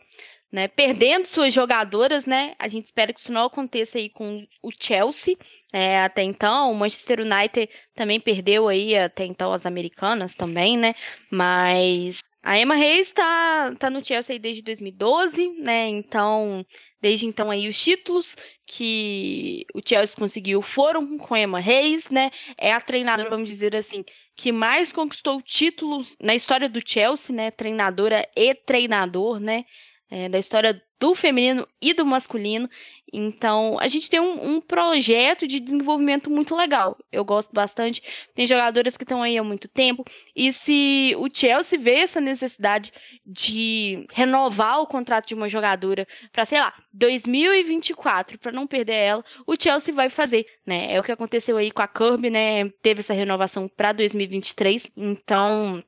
[0.52, 2.56] né, perdendo suas jogadoras, né?
[2.58, 5.36] A gente espera que isso não aconteça aí com o Chelsea.
[5.74, 10.96] É, até então, o Manchester United também perdeu aí até então as americanas também, né?
[11.30, 15.88] Mas a Emma Reis está tá no Chelsea desde 2012, né?
[15.88, 16.64] Então,
[17.02, 22.30] desde então aí os títulos que o Chelsea conseguiu foram com a Emma Reis, né?
[22.56, 24.06] É a treinadora, vamos dizer assim,
[24.36, 27.50] que mais conquistou títulos na história do Chelsea, né?
[27.50, 29.66] Treinadora e treinador, né?
[30.10, 32.70] É, da história do feminino e do masculino.
[33.12, 36.98] Então, a gente tem um, um, projeto de desenvolvimento muito legal.
[37.12, 38.02] Eu gosto bastante.
[38.34, 40.04] Tem jogadoras que estão aí há muito tempo.
[40.36, 42.92] E se o Chelsea vê essa necessidade
[43.26, 49.26] de renovar o contrato de uma jogadora para, sei lá, 2024, para não perder ela,
[49.46, 50.94] o Chelsea vai fazer, né?
[50.94, 52.70] É o que aconteceu aí com a Kirby, né?
[52.82, 54.92] Teve essa renovação para 2023.
[54.96, 55.84] Então,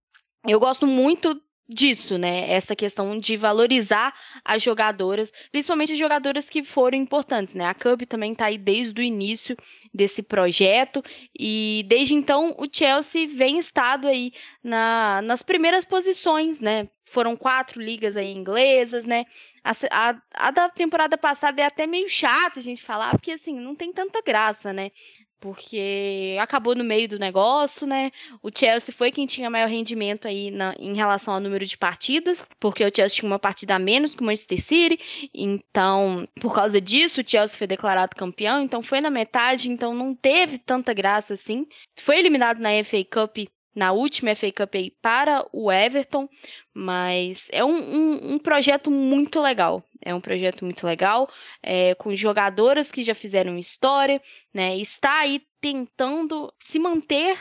[0.47, 2.49] eu gosto muito disso, né?
[2.49, 7.65] Essa questão de valorizar as jogadoras, principalmente as jogadoras que foram importantes, né?
[7.65, 9.58] A Cub também está aí desde o início
[9.93, 11.03] desse projeto
[11.38, 14.32] e desde então o Chelsea vem estado aí
[14.63, 16.88] na, nas primeiras posições, né?
[17.10, 19.25] Foram quatro ligas aí inglesas, né?
[19.63, 23.58] A, a, a, da temporada passada é até meio chato a gente falar, porque assim,
[23.60, 24.91] não tem tanta graça, né?
[25.39, 28.12] Porque acabou no meio do negócio, né?
[28.41, 32.47] O Chelsea foi quem tinha maior rendimento aí na, em relação ao número de partidas,
[32.60, 36.82] porque o Chelsea tinha uma partida a menos que o Manchester City, então, por causa
[36.82, 41.34] disso, o Chelsea foi declarado campeão, então foi na metade, então não teve tanta graça
[41.34, 41.67] assim.
[41.95, 43.38] Foi eliminado na FA Cup
[43.78, 46.28] na última FA Cup aí para o Everton,
[46.74, 49.84] mas é um, um, um, projeto muito legal.
[50.04, 51.30] É um projeto muito legal,
[51.62, 54.20] é, com jogadoras que já fizeram história,
[54.52, 54.76] né?
[54.78, 57.38] Está aí tentando se manter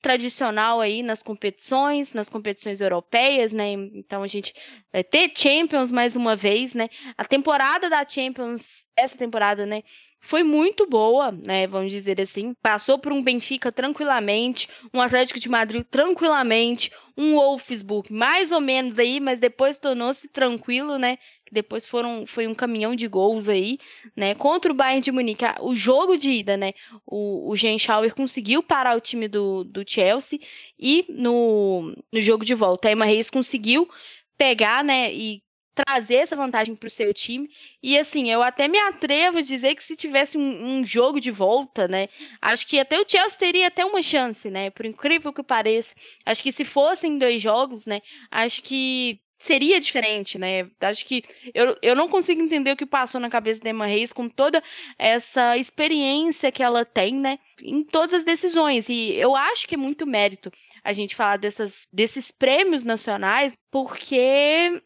[0.00, 3.72] tradicional aí nas competições, nas competições europeias, né?
[3.72, 4.54] Então a gente
[4.90, 6.88] vai ter Champions mais uma vez, né?
[7.18, 9.82] A temporada da Champions, essa temporada, né?
[10.26, 11.66] Foi muito boa, né?
[11.66, 12.52] Vamos dizer assim.
[12.60, 18.98] Passou por um Benfica tranquilamente, um Atlético de Madrid tranquilamente, um Wolfsburg mais ou menos
[18.98, 21.16] aí, mas depois tornou-se tranquilo, né?
[21.50, 23.78] Depois foram, foi um caminhão de gols aí,
[24.16, 24.34] né?
[24.34, 26.72] Contra o Bayern de Munique, o jogo de ida, né?
[27.06, 30.40] O, o Jean Schauer conseguiu parar o time do, do Chelsea
[30.78, 33.88] e no, no jogo de volta, a Emma Reis conseguiu
[34.36, 35.14] pegar, né?
[35.14, 35.40] E
[35.76, 37.48] trazer essa vantagem para o seu time.
[37.82, 41.30] E assim, eu até me atrevo a dizer que se tivesse um, um, jogo de
[41.30, 42.08] volta, né?
[42.40, 44.70] Acho que até o Chelsea teria até uma chance, né?
[44.70, 45.94] Por incrível que pareça.
[46.24, 48.00] Acho que se fossem dois jogos, né?
[48.30, 50.70] Acho que seria diferente, né?
[50.80, 51.22] Acho que
[51.54, 54.62] eu, eu não consigo entender o que passou na cabeça da Emma Reis com toda
[54.98, 57.38] essa experiência que ela tem, né?
[57.60, 58.88] Em todas as decisões.
[58.88, 60.50] E eu acho que é muito mérito
[60.82, 64.80] a gente falar dessas, desses prêmios nacionais, porque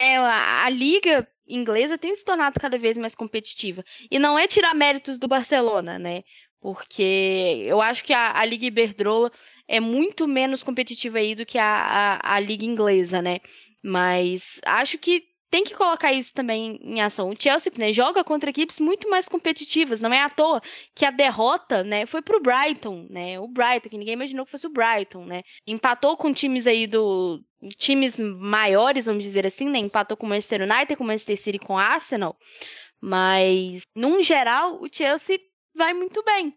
[0.00, 3.84] é, a, a liga inglesa tem se tornado cada vez mais competitiva.
[4.10, 6.22] E não é tirar méritos do Barcelona, né?
[6.60, 9.30] Porque eu acho que a, a Liga Iberdrola
[9.68, 13.40] é muito menos competitiva aí do que a, a, a Liga Inglesa, né?
[13.82, 17.30] Mas acho que tem que colocar isso também em ação.
[17.30, 20.00] O Chelsea né, joga contra equipes muito mais competitivas.
[20.00, 20.62] Não é à toa
[20.94, 23.38] que a derrota né, foi pro Brighton, né?
[23.40, 25.42] O Brighton, que ninguém imaginou que fosse o Brighton, né?
[25.66, 27.42] Empatou com times aí do.
[27.76, 29.78] times maiores, vamos dizer assim, né?
[29.78, 32.36] Empatou com o Manchester United, com o Manchester City com o Arsenal.
[33.00, 35.38] Mas, num geral, o Chelsea
[35.74, 36.54] vai muito bem.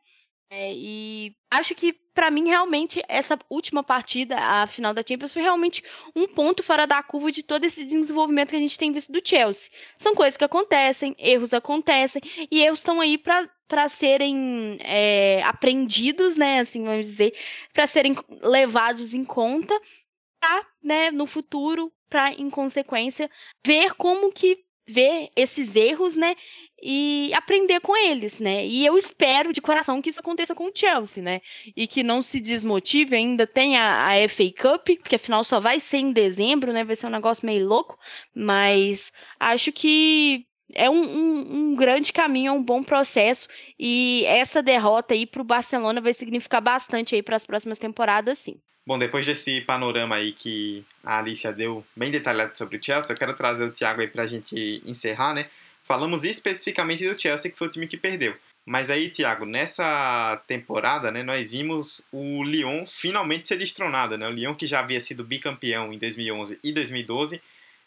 [0.49, 5.41] É, e acho que para mim realmente essa última partida, a final da Champions, foi
[5.41, 5.83] realmente
[6.15, 9.27] um ponto fora da curva de todo esse desenvolvimento que a gente tem visto do
[9.27, 9.71] Chelsea.
[9.97, 12.21] São coisas que acontecem, erros acontecem
[12.51, 17.33] e erros estão aí para para serem é, aprendidos, né, assim vamos dizer,
[17.73, 19.73] para serem levados em conta,
[20.39, 23.31] para, né, no futuro, para em consequência
[23.65, 26.35] ver como que ver esses erros, né?
[26.81, 28.65] E aprender com eles, né?
[28.65, 31.41] E eu espero de coração que isso aconteça com o Chelsea, né?
[31.75, 35.79] E que não se desmotive, ainda tem a, a FA Cup, porque afinal só vai
[35.79, 36.83] ser em dezembro, né?
[36.83, 37.97] Vai ser um negócio meio louco,
[38.35, 43.47] mas acho que é um, um, um, grande caminho, é um bom processo
[43.79, 48.39] e essa derrota aí para o Barcelona vai significar bastante aí para as próximas temporadas,
[48.39, 48.59] sim.
[48.85, 53.17] Bom, depois desse panorama aí que a Alicia deu bem detalhado sobre o Chelsea, eu
[53.17, 55.47] quero trazer o Thiago aí para a gente encerrar, né?
[55.85, 58.35] Falamos especificamente do Chelsea, que foi o time que perdeu.
[58.65, 64.27] Mas aí, Thiago, nessa temporada, né, nós vimos o Lyon finalmente ser destronado, né?
[64.27, 67.41] O Lyon que já havia sido bicampeão em 2011 e 2012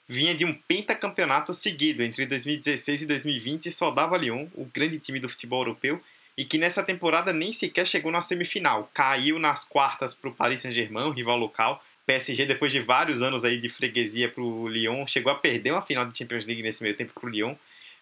[0.09, 4.99] vinha de um pentacampeonato seguido entre 2016 e 2020 e só dava Lyon, o grande
[4.99, 6.01] time do futebol europeu,
[6.37, 8.91] e que nessa temporada nem sequer chegou na semifinal.
[8.93, 11.83] Caiu nas quartas para o Paris Saint-Germain, rival local.
[12.07, 15.83] PSG, depois de vários anos aí de freguesia para o Lyon, chegou a perder uma
[15.83, 17.55] final de Champions League nesse meio tempo para o Lyon.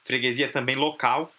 [0.05, 1.33] Freguesia também local.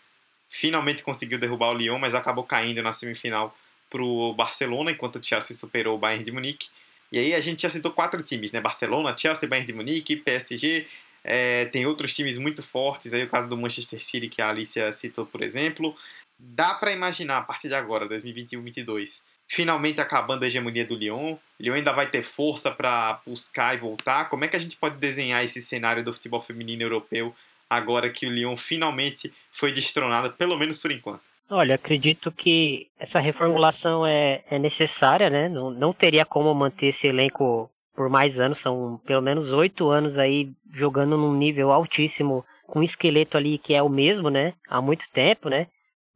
[0.49, 3.55] Finalmente conseguiu derrubar o Lyon, mas acabou caindo na semifinal
[3.89, 6.69] para o Barcelona, enquanto o Chelsea superou o Bayern de Munique.
[7.11, 8.59] E aí a gente já citou quatro times, né?
[8.59, 10.87] Barcelona, Chelsea, Bayern de Munique, PSG.
[11.23, 14.91] É, tem outros times muito fortes, aí o caso do Manchester City que a Alicia
[14.91, 15.95] citou, por exemplo.
[16.37, 21.37] Dá para imaginar a partir de agora, 2021-22, finalmente acabando a hegemonia do Lyon.
[21.59, 24.29] Lyon ainda vai ter força para buscar e voltar.
[24.29, 27.33] Como é que a gente pode desenhar esse cenário do futebol feminino europeu
[27.69, 31.21] agora que o Lyon finalmente foi destronado, pelo menos por enquanto?
[31.49, 35.47] Olha, acredito que essa reformulação é, é necessária, né?
[35.47, 40.17] Não, não teria como manter esse elenco por mais anos, são pelo menos oito anos
[40.17, 44.53] aí jogando num nível altíssimo, com um esqueleto ali que é o mesmo, né?
[44.67, 45.67] Há muito tempo, né?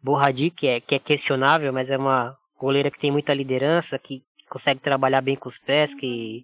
[0.02, 4.24] Borradi, que é, que é questionável, mas é uma goleira que tem muita liderança, que
[4.50, 6.44] consegue trabalhar bem com os pés, que,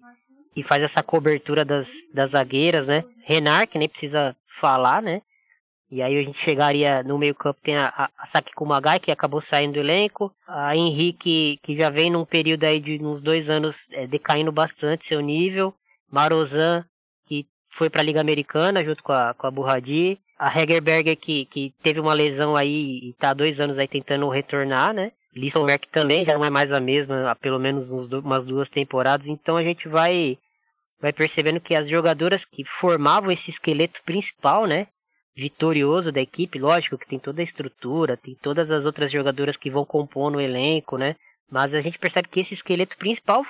[0.53, 3.03] que faz essa cobertura das, das zagueiras, né?
[3.23, 5.21] Renar, que nem precisa falar, né?
[5.89, 9.39] E aí a gente chegaria no meio campo, tem a, a Saki Kumagai, que acabou
[9.39, 13.77] saindo do elenco, a Henrique, que já vem num período aí de uns dois anos
[13.91, 15.73] é, decaindo bastante seu nível,
[16.11, 16.85] Marozan,
[17.27, 21.45] que foi para a Liga Americana junto com a, com a Burradi, a Hegerberger, que,
[21.45, 25.11] que teve uma lesão aí e está há dois anos aí tentando retornar, né?
[25.33, 29.27] Lisselberg também já não é mais a mesma há pelo menos uns, umas duas temporadas,
[29.27, 30.37] então a gente vai
[30.99, 34.87] vai percebendo que as jogadoras que formavam esse esqueleto principal, né,
[35.35, 39.69] vitorioso da equipe, lógico que tem toda a estrutura, tem todas as outras jogadoras que
[39.69, 41.15] vão compor no elenco, né?
[41.51, 43.43] Mas a gente percebe que esse esqueleto principal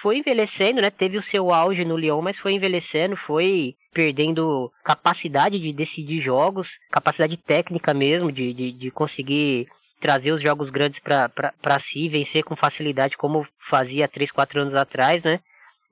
[0.00, 0.90] foi envelhecendo, né?
[0.90, 6.68] Teve o seu auge no Lyon, mas foi envelhecendo, foi perdendo capacidade de decidir jogos,
[6.90, 9.68] capacidade técnica mesmo, de, de, de conseguir
[10.00, 15.22] trazer os jogos grandes para si, vencer com facilidade, como fazia 3, 4 anos atrás,
[15.24, 15.40] né?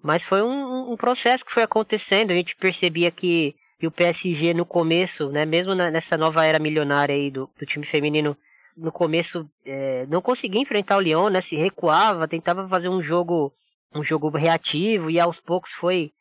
[0.03, 4.55] Mas foi um, um processo que foi acontecendo, a gente percebia que e o PSG
[4.55, 8.35] no começo, né, mesmo na, nessa nova era milionária aí do, do time feminino,
[8.77, 13.53] no começo é, não conseguia enfrentar o Lyon, né, se recuava, tentava fazer um jogo
[13.95, 16.13] um jogo reativo e aos poucos foi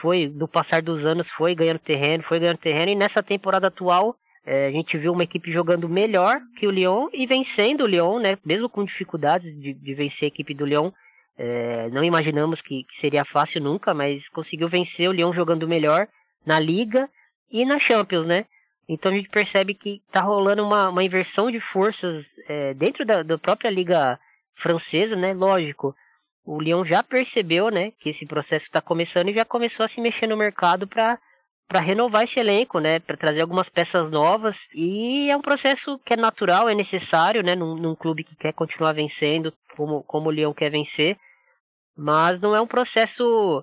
[0.00, 4.16] foi no passar dos anos foi ganhando terreno, foi ganhando terreno e nessa temporada atual
[4.50, 8.18] é, a gente viu uma equipe jogando melhor que o Lyon e vencendo o Lyon,
[8.18, 10.90] né, mesmo com dificuldades de, de vencer a equipe do Lyon.
[11.36, 16.08] É, não imaginamos que, que seria fácil nunca, mas conseguiu vencer o Lyon jogando melhor
[16.46, 17.10] na Liga
[17.50, 18.46] e na Champions, né?
[18.88, 23.22] Então a gente percebe que tá rolando uma, uma inversão de forças é, dentro da,
[23.22, 24.18] da própria Liga
[24.56, 25.34] Francesa, né?
[25.34, 25.94] Lógico,
[26.48, 30.00] o Lyon já percebeu, né, que esse processo está começando e já começou a se
[30.00, 31.18] mexer no mercado para
[31.68, 36.14] para renovar esse elenco, né, para trazer algumas peças novas e é um processo que
[36.14, 40.32] é natural, é necessário, né, num, num clube que quer continuar vencendo, como como o
[40.32, 41.18] Lyon quer vencer,
[41.94, 43.62] mas não é um processo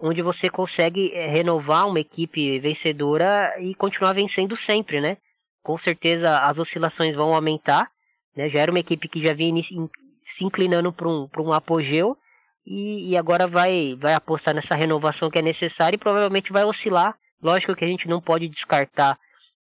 [0.00, 5.18] onde você consegue eh, renovar uma equipe vencedora e continuar vencendo sempre, né?
[5.62, 7.90] Com certeza as oscilações vão aumentar,
[8.34, 8.48] né?
[8.48, 12.16] Já era uma equipe que já vinha se inclinando para um, um apogeu
[12.64, 17.16] e, e, agora vai, vai apostar nessa renovação que é necessária e provavelmente vai oscilar.
[17.42, 19.18] Lógico que a gente não pode descartar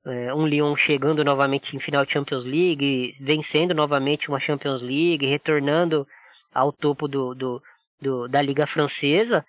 [0.06, 5.26] é, um Lyon chegando novamente em final de Champions League, vencendo novamente uma Champions League,
[5.26, 6.06] retornando
[6.54, 7.62] ao topo do, do,
[8.00, 9.44] do da Liga Francesa,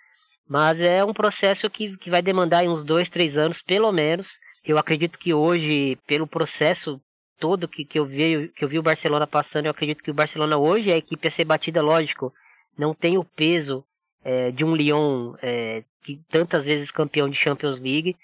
[0.49, 4.27] mas é um processo que, que vai demandar uns dois, três anos, pelo menos.
[4.65, 6.99] Eu acredito que hoje, pelo processo
[7.39, 10.13] todo que, que, eu vi, que eu vi o Barcelona passando, eu acredito que o
[10.13, 12.33] Barcelona hoje é a equipe a ser batida, lógico.
[12.78, 13.84] Não tem o peso
[14.23, 18.15] é, de um Lyon é, que tantas vezes campeão de Champions League,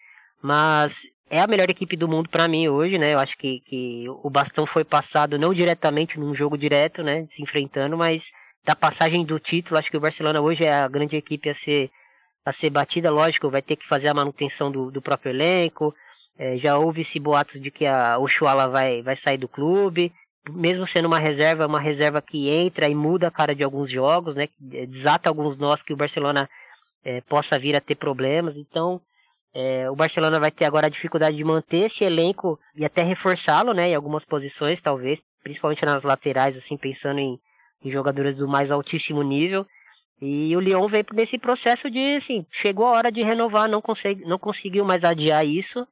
[0.42, 3.14] mas é a melhor equipe do mundo para mim hoje, né?
[3.14, 7.28] Eu acho que, que o bastão foi passado não diretamente num jogo direto, né?
[7.36, 8.32] Se enfrentando, mas
[8.66, 11.90] da passagem do título, acho que o Barcelona hoje é a grande equipe a ser
[12.46, 15.94] a ser batida, lógico, vai ter que fazer a manutenção do, do próprio elenco,
[16.38, 20.12] É, já houve-se boatos de que a Oshuala vai, vai sair do clube.
[20.50, 24.36] Mesmo sendo uma reserva, uma reserva que entra e muda a cara de alguns jogos,
[24.36, 24.50] né?
[24.60, 26.50] Desata alguns nós que o Barcelona
[27.04, 28.58] é, possa vir a ter problemas.
[28.58, 29.02] Então,
[29.54, 33.74] é, o Barcelona vai ter agora a dificuldade de manter esse elenco e até reforçá-lo,
[33.74, 33.90] né?
[33.90, 37.40] Em algumas posições, talvez, principalmente nas laterais, assim, pensando em,
[37.84, 39.66] em jogadores do mais altíssimo nível.
[40.22, 44.26] E o Lyon veio nesse processo de, assim, chegou a hora de renovar, não, consegue,
[44.26, 45.88] não conseguiu mais adiar isso.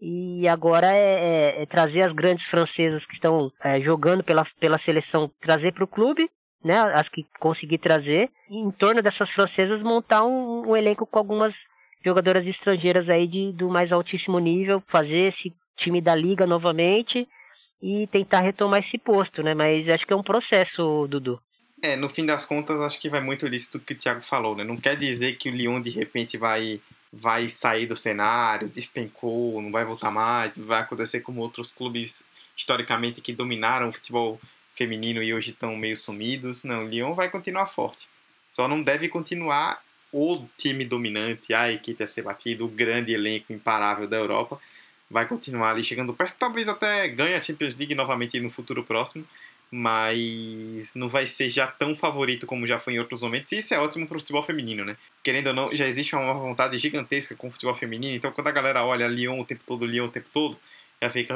[0.00, 4.78] E agora é, é, é trazer as grandes francesas que estão é, jogando pela, pela
[4.78, 6.30] seleção, trazer para o clube,
[6.64, 6.78] né?
[6.94, 8.30] As que conseguir trazer.
[8.48, 11.66] E em torno dessas francesas montar um, um elenco com algumas
[12.02, 17.28] jogadoras estrangeiras aí de, do mais altíssimo nível, fazer esse time da liga novamente
[17.82, 19.54] e tentar retomar esse posto, né?
[19.54, 21.40] Mas acho que é um processo, Dudu.
[21.82, 24.54] É, no fim das contas, acho que vai muito disso do que o Thiago falou,
[24.54, 24.64] né?
[24.64, 26.80] Não quer dizer que o Lyon de repente vai
[27.12, 32.24] vai sair do cenário, despencou, não vai voltar mais, vai acontecer como outros clubes
[32.56, 34.40] historicamente que dominaram o futebol
[34.74, 36.64] feminino e hoje estão meio sumidos.
[36.64, 38.08] Não, o Lyon vai continuar forte.
[38.48, 39.82] Só não deve continuar
[40.12, 44.60] o time dominante, a equipe a ser batido, o grande elenco imparável da Europa.
[45.10, 49.26] Vai continuar ali chegando perto, talvez até ganhe a Champions League novamente no futuro próximo
[49.70, 53.52] mas não vai ser já tão favorito como já foi em outros momentos.
[53.52, 54.96] E isso é ótimo para o futebol feminino, né?
[55.22, 58.16] Querendo ou não, já existe uma vontade gigantesca com o futebol feminino.
[58.16, 60.58] Então, quando a galera olha Lyon o tempo todo, Lyon o tempo todo,
[61.00, 61.34] já fica,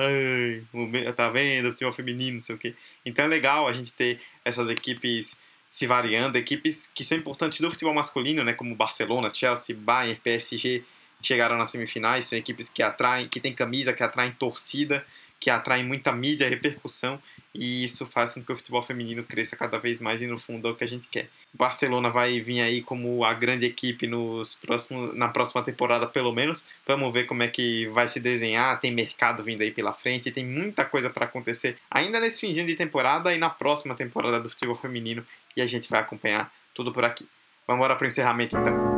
[1.16, 2.74] tá vendo, futebol feminino, não sei o quê.
[3.04, 5.38] Então é legal a gente ter essas equipes
[5.70, 8.52] se variando, equipes que são importantes do futebol masculino, né?
[8.52, 10.84] Como Barcelona, Chelsea, Bayern, PSG,
[11.22, 15.04] chegaram nas semifinais, são equipes que atraem, que tem camisa, que atraem torcida,
[15.40, 17.20] que atraem muita mídia, repercussão
[17.54, 20.68] e isso faz com que o futebol feminino cresça cada vez mais e no fundo
[20.68, 21.28] é o que a gente quer.
[21.54, 26.32] O Barcelona vai vir aí como a grande equipe nos próximos, na próxima temporada pelo
[26.32, 26.66] menos.
[26.86, 30.44] Vamos ver como é que vai se desenhar, tem mercado vindo aí pela frente, tem
[30.44, 34.76] muita coisa para acontecer ainda nesse finzinho de temporada e na próxima temporada do futebol
[34.76, 35.24] feminino
[35.56, 37.28] e a gente vai acompanhar tudo por aqui.
[37.66, 38.93] Vamos embora para o encerramento então.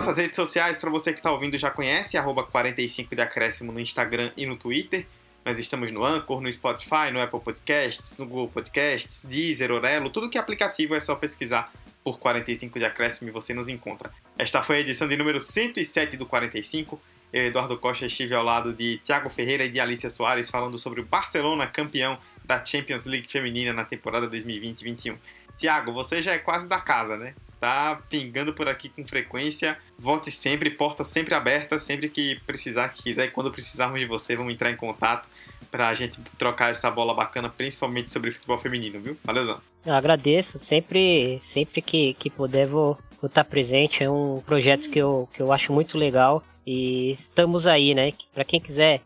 [0.00, 3.78] Nossas redes sociais, para você que está ouvindo já conhece, arroba 45 de acréscimo no
[3.78, 5.06] Instagram e no Twitter.
[5.44, 10.30] Nós estamos no Anchor, no Spotify, no Apple Podcasts, no Google Podcasts, Deezer, Orelo, tudo
[10.30, 11.70] que é aplicativo é só pesquisar
[12.02, 14.10] por 45 de acréscimo e você nos encontra.
[14.38, 17.00] Esta foi a edição de número 107 do 45.
[17.30, 21.00] Eu, Eduardo Costa, estive ao lado de Thiago Ferreira e de Alicia Soares falando sobre
[21.00, 25.16] o Barcelona campeão da Champions League feminina na temporada 2020-21.
[25.58, 27.34] Tiago, você já é quase da casa, né?
[27.60, 29.76] Tá pingando por aqui com frequência.
[29.98, 33.26] Volte sempre, porta sempre aberta, sempre que precisar, que quiser.
[33.26, 35.28] E quando precisarmos de você, vamos entrar em contato
[35.70, 39.16] para a gente trocar essa bola bacana, principalmente sobre futebol feminino, viu?
[39.22, 39.60] Valeuzão.
[39.84, 40.58] Eu agradeço.
[40.58, 44.02] Sempre, sempre que, que puder, vou, vou estar presente.
[44.02, 46.42] É um projeto que eu, que eu acho muito legal.
[46.66, 48.12] E estamos aí, né?
[48.32, 49.02] Para quem quiser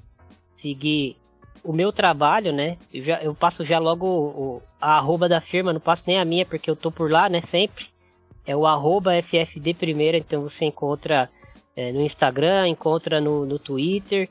[0.56, 1.16] seguir
[1.64, 2.76] o meu trabalho, né?
[2.92, 6.24] Eu, já, eu passo já logo o, a arroba da firma, não passo nem a
[6.24, 7.40] minha, porque eu tô por lá, né?
[7.40, 7.86] Sempre.
[8.46, 11.30] É o arroba FFD Primeira, então você encontra
[11.76, 14.28] é, no Instagram, encontra no, no Twitter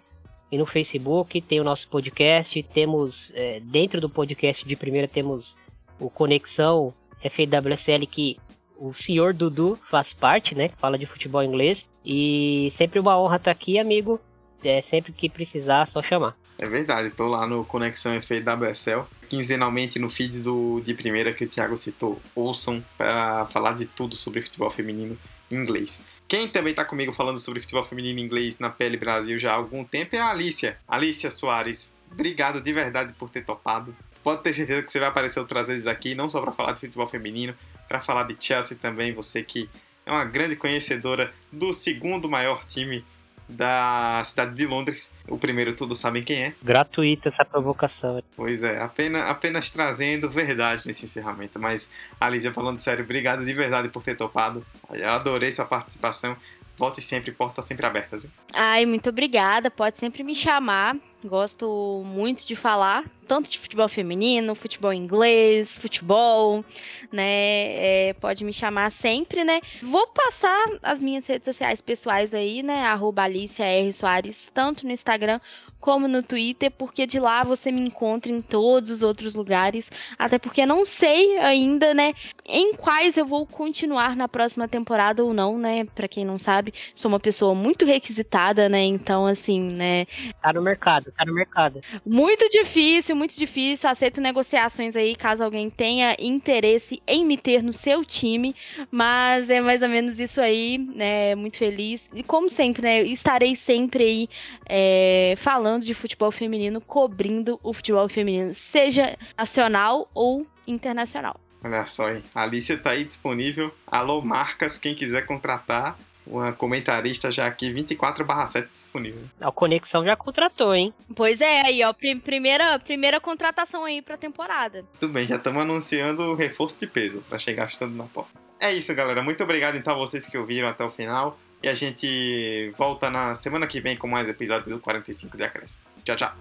[0.52, 1.42] e no Facebook.
[1.42, 2.62] Tem o nosso podcast.
[2.74, 5.56] Temos, é, dentro do podcast de primeira, temos
[6.00, 8.38] o Conexão FWSL, que
[8.78, 10.70] o senhor Dudu faz parte, né?
[10.78, 11.86] Fala de futebol inglês.
[12.06, 14.20] E sempre uma honra estar aqui, amigo.
[14.64, 16.36] É, sempre que precisar, só chamar.
[16.64, 21.44] É verdade, estou lá no Conexão da WSL, quinzenalmente no feed do, de primeira que
[21.44, 22.22] o Thiago citou.
[22.34, 25.20] Ouçam para falar de tudo sobre futebol feminino
[25.52, 26.06] em inglês.
[26.26, 29.56] Quem também está comigo falando sobre futebol feminino em inglês na Pele Brasil já há
[29.56, 30.78] algum tempo é a Alicia.
[30.88, 33.94] Alicia Soares, obrigado de verdade por ter topado.
[34.24, 36.80] Pode ter certeza que você vai aparecer outras vezes aqui, não só para falar de
[36.80, 37.54] futebol feminino,
[37.90, 39.70] para falar de Chelsea também, você que
[40.06, 43.04] é uma grande conhecedora do segundo maior time
[43.48, 45.16] da cidade de Londres.
[45.28, 46.54] O primeiro todos sabem quem é.
[46.62, 48.24] Gratuita essa provocação.
[48.36, 51.60] Pois é, apenas, apenas trazendo verdade nesse encerramento.
[51.60, 54.66] Mas, Alísia, falando sério, obrigado de verdade por ter topado.
[54.92, 56.36] Eu adorei sua participação.
[56.78, 58.24] Volte sempre, portas sempre abertas.
[58.24, 58.32] Viu?
[58.52, 59.70] Ai, muito obrigada.
[59.70, 60.96] Pode sempre me chamar.
[61.24, 66.64] Gosto muito de falar, tanto de futebol feminino, futebol inglês, futebol,
[67.12, 68.10] né?
[68.10, 69.62] É, pode me chamar sempre, né?
[69.82, 72.84] Vou passar as minhas redes sociais pessoais aí, né?
[72.84, 73.94] Arroba Alicia R.
[73.94, 75.40] Soares, tanto no Instagram
[75.84, 79.92] como no Twitter, porque de lá você me encontra em todos os outros lugares.
[80.18, 82.14] Até porque não sei ainda, né,
[82.46, 85.84] em quais eu vou continuar na próxima temporada ou não, né?
[85.84, 88.82] Para quem não sabe, sou uma pessoa muito requisitada, né?
[88.82, 90.06] Então, assim, né.
[90.42, 91.82] Tá no mercado, tá no mercado.
[92.06, 93.90] Muito difícil, muito difícil.
[93.90, 98.56] Aceito negociações aí caso alguém tenha interesse em me ter no seu time.
[98.90, 101.36] Mas é mais ou menos isso aí, né?
[101.36, 102.10] Muito feliz.
[102.14, 103.04] E como sempre, né?
[103.04, 104.30] Estarei sempre aí
[104.66, 111.40] é, falando de futebol feminino, cobrindo o futebol feminino, seja nacional ou internacional.
[111.64, 112.24] Olha só aí.
[112.36, 113.74] A Alicia tá aí disponível.
[113.88, 115.98] Alô, marcas, quem quiser contratar.
[116.26, 119.24] Uma comentarista já aqui 24/7 disponível.
[119.42, 120.94] A Conexão já contratou, hein?
[121.14, 121.94] Pois é, aí, ó.
[121.94, 124.86] Primeira, primeira contratação aí pra temporada.
[125.02, 128.32] Tudo bem, já estamos anunciando o reforço de peso para chegar chutando na porta.
[128.58, 129.22] É isso, galera.
[129.22, 131.38] Muito obrigado então a vocês que ouviram até o final.
[131.64, 135.82] E a gente volta na semana que vem com mais episódio do 45 de Acréscimo.
[136.04, 136.34] Tchau, tchau.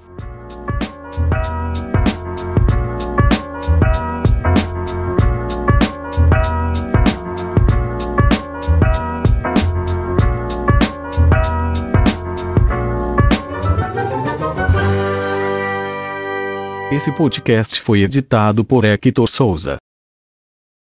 [16.91, 19.77] Esse podcast foi editado por Hector Souza.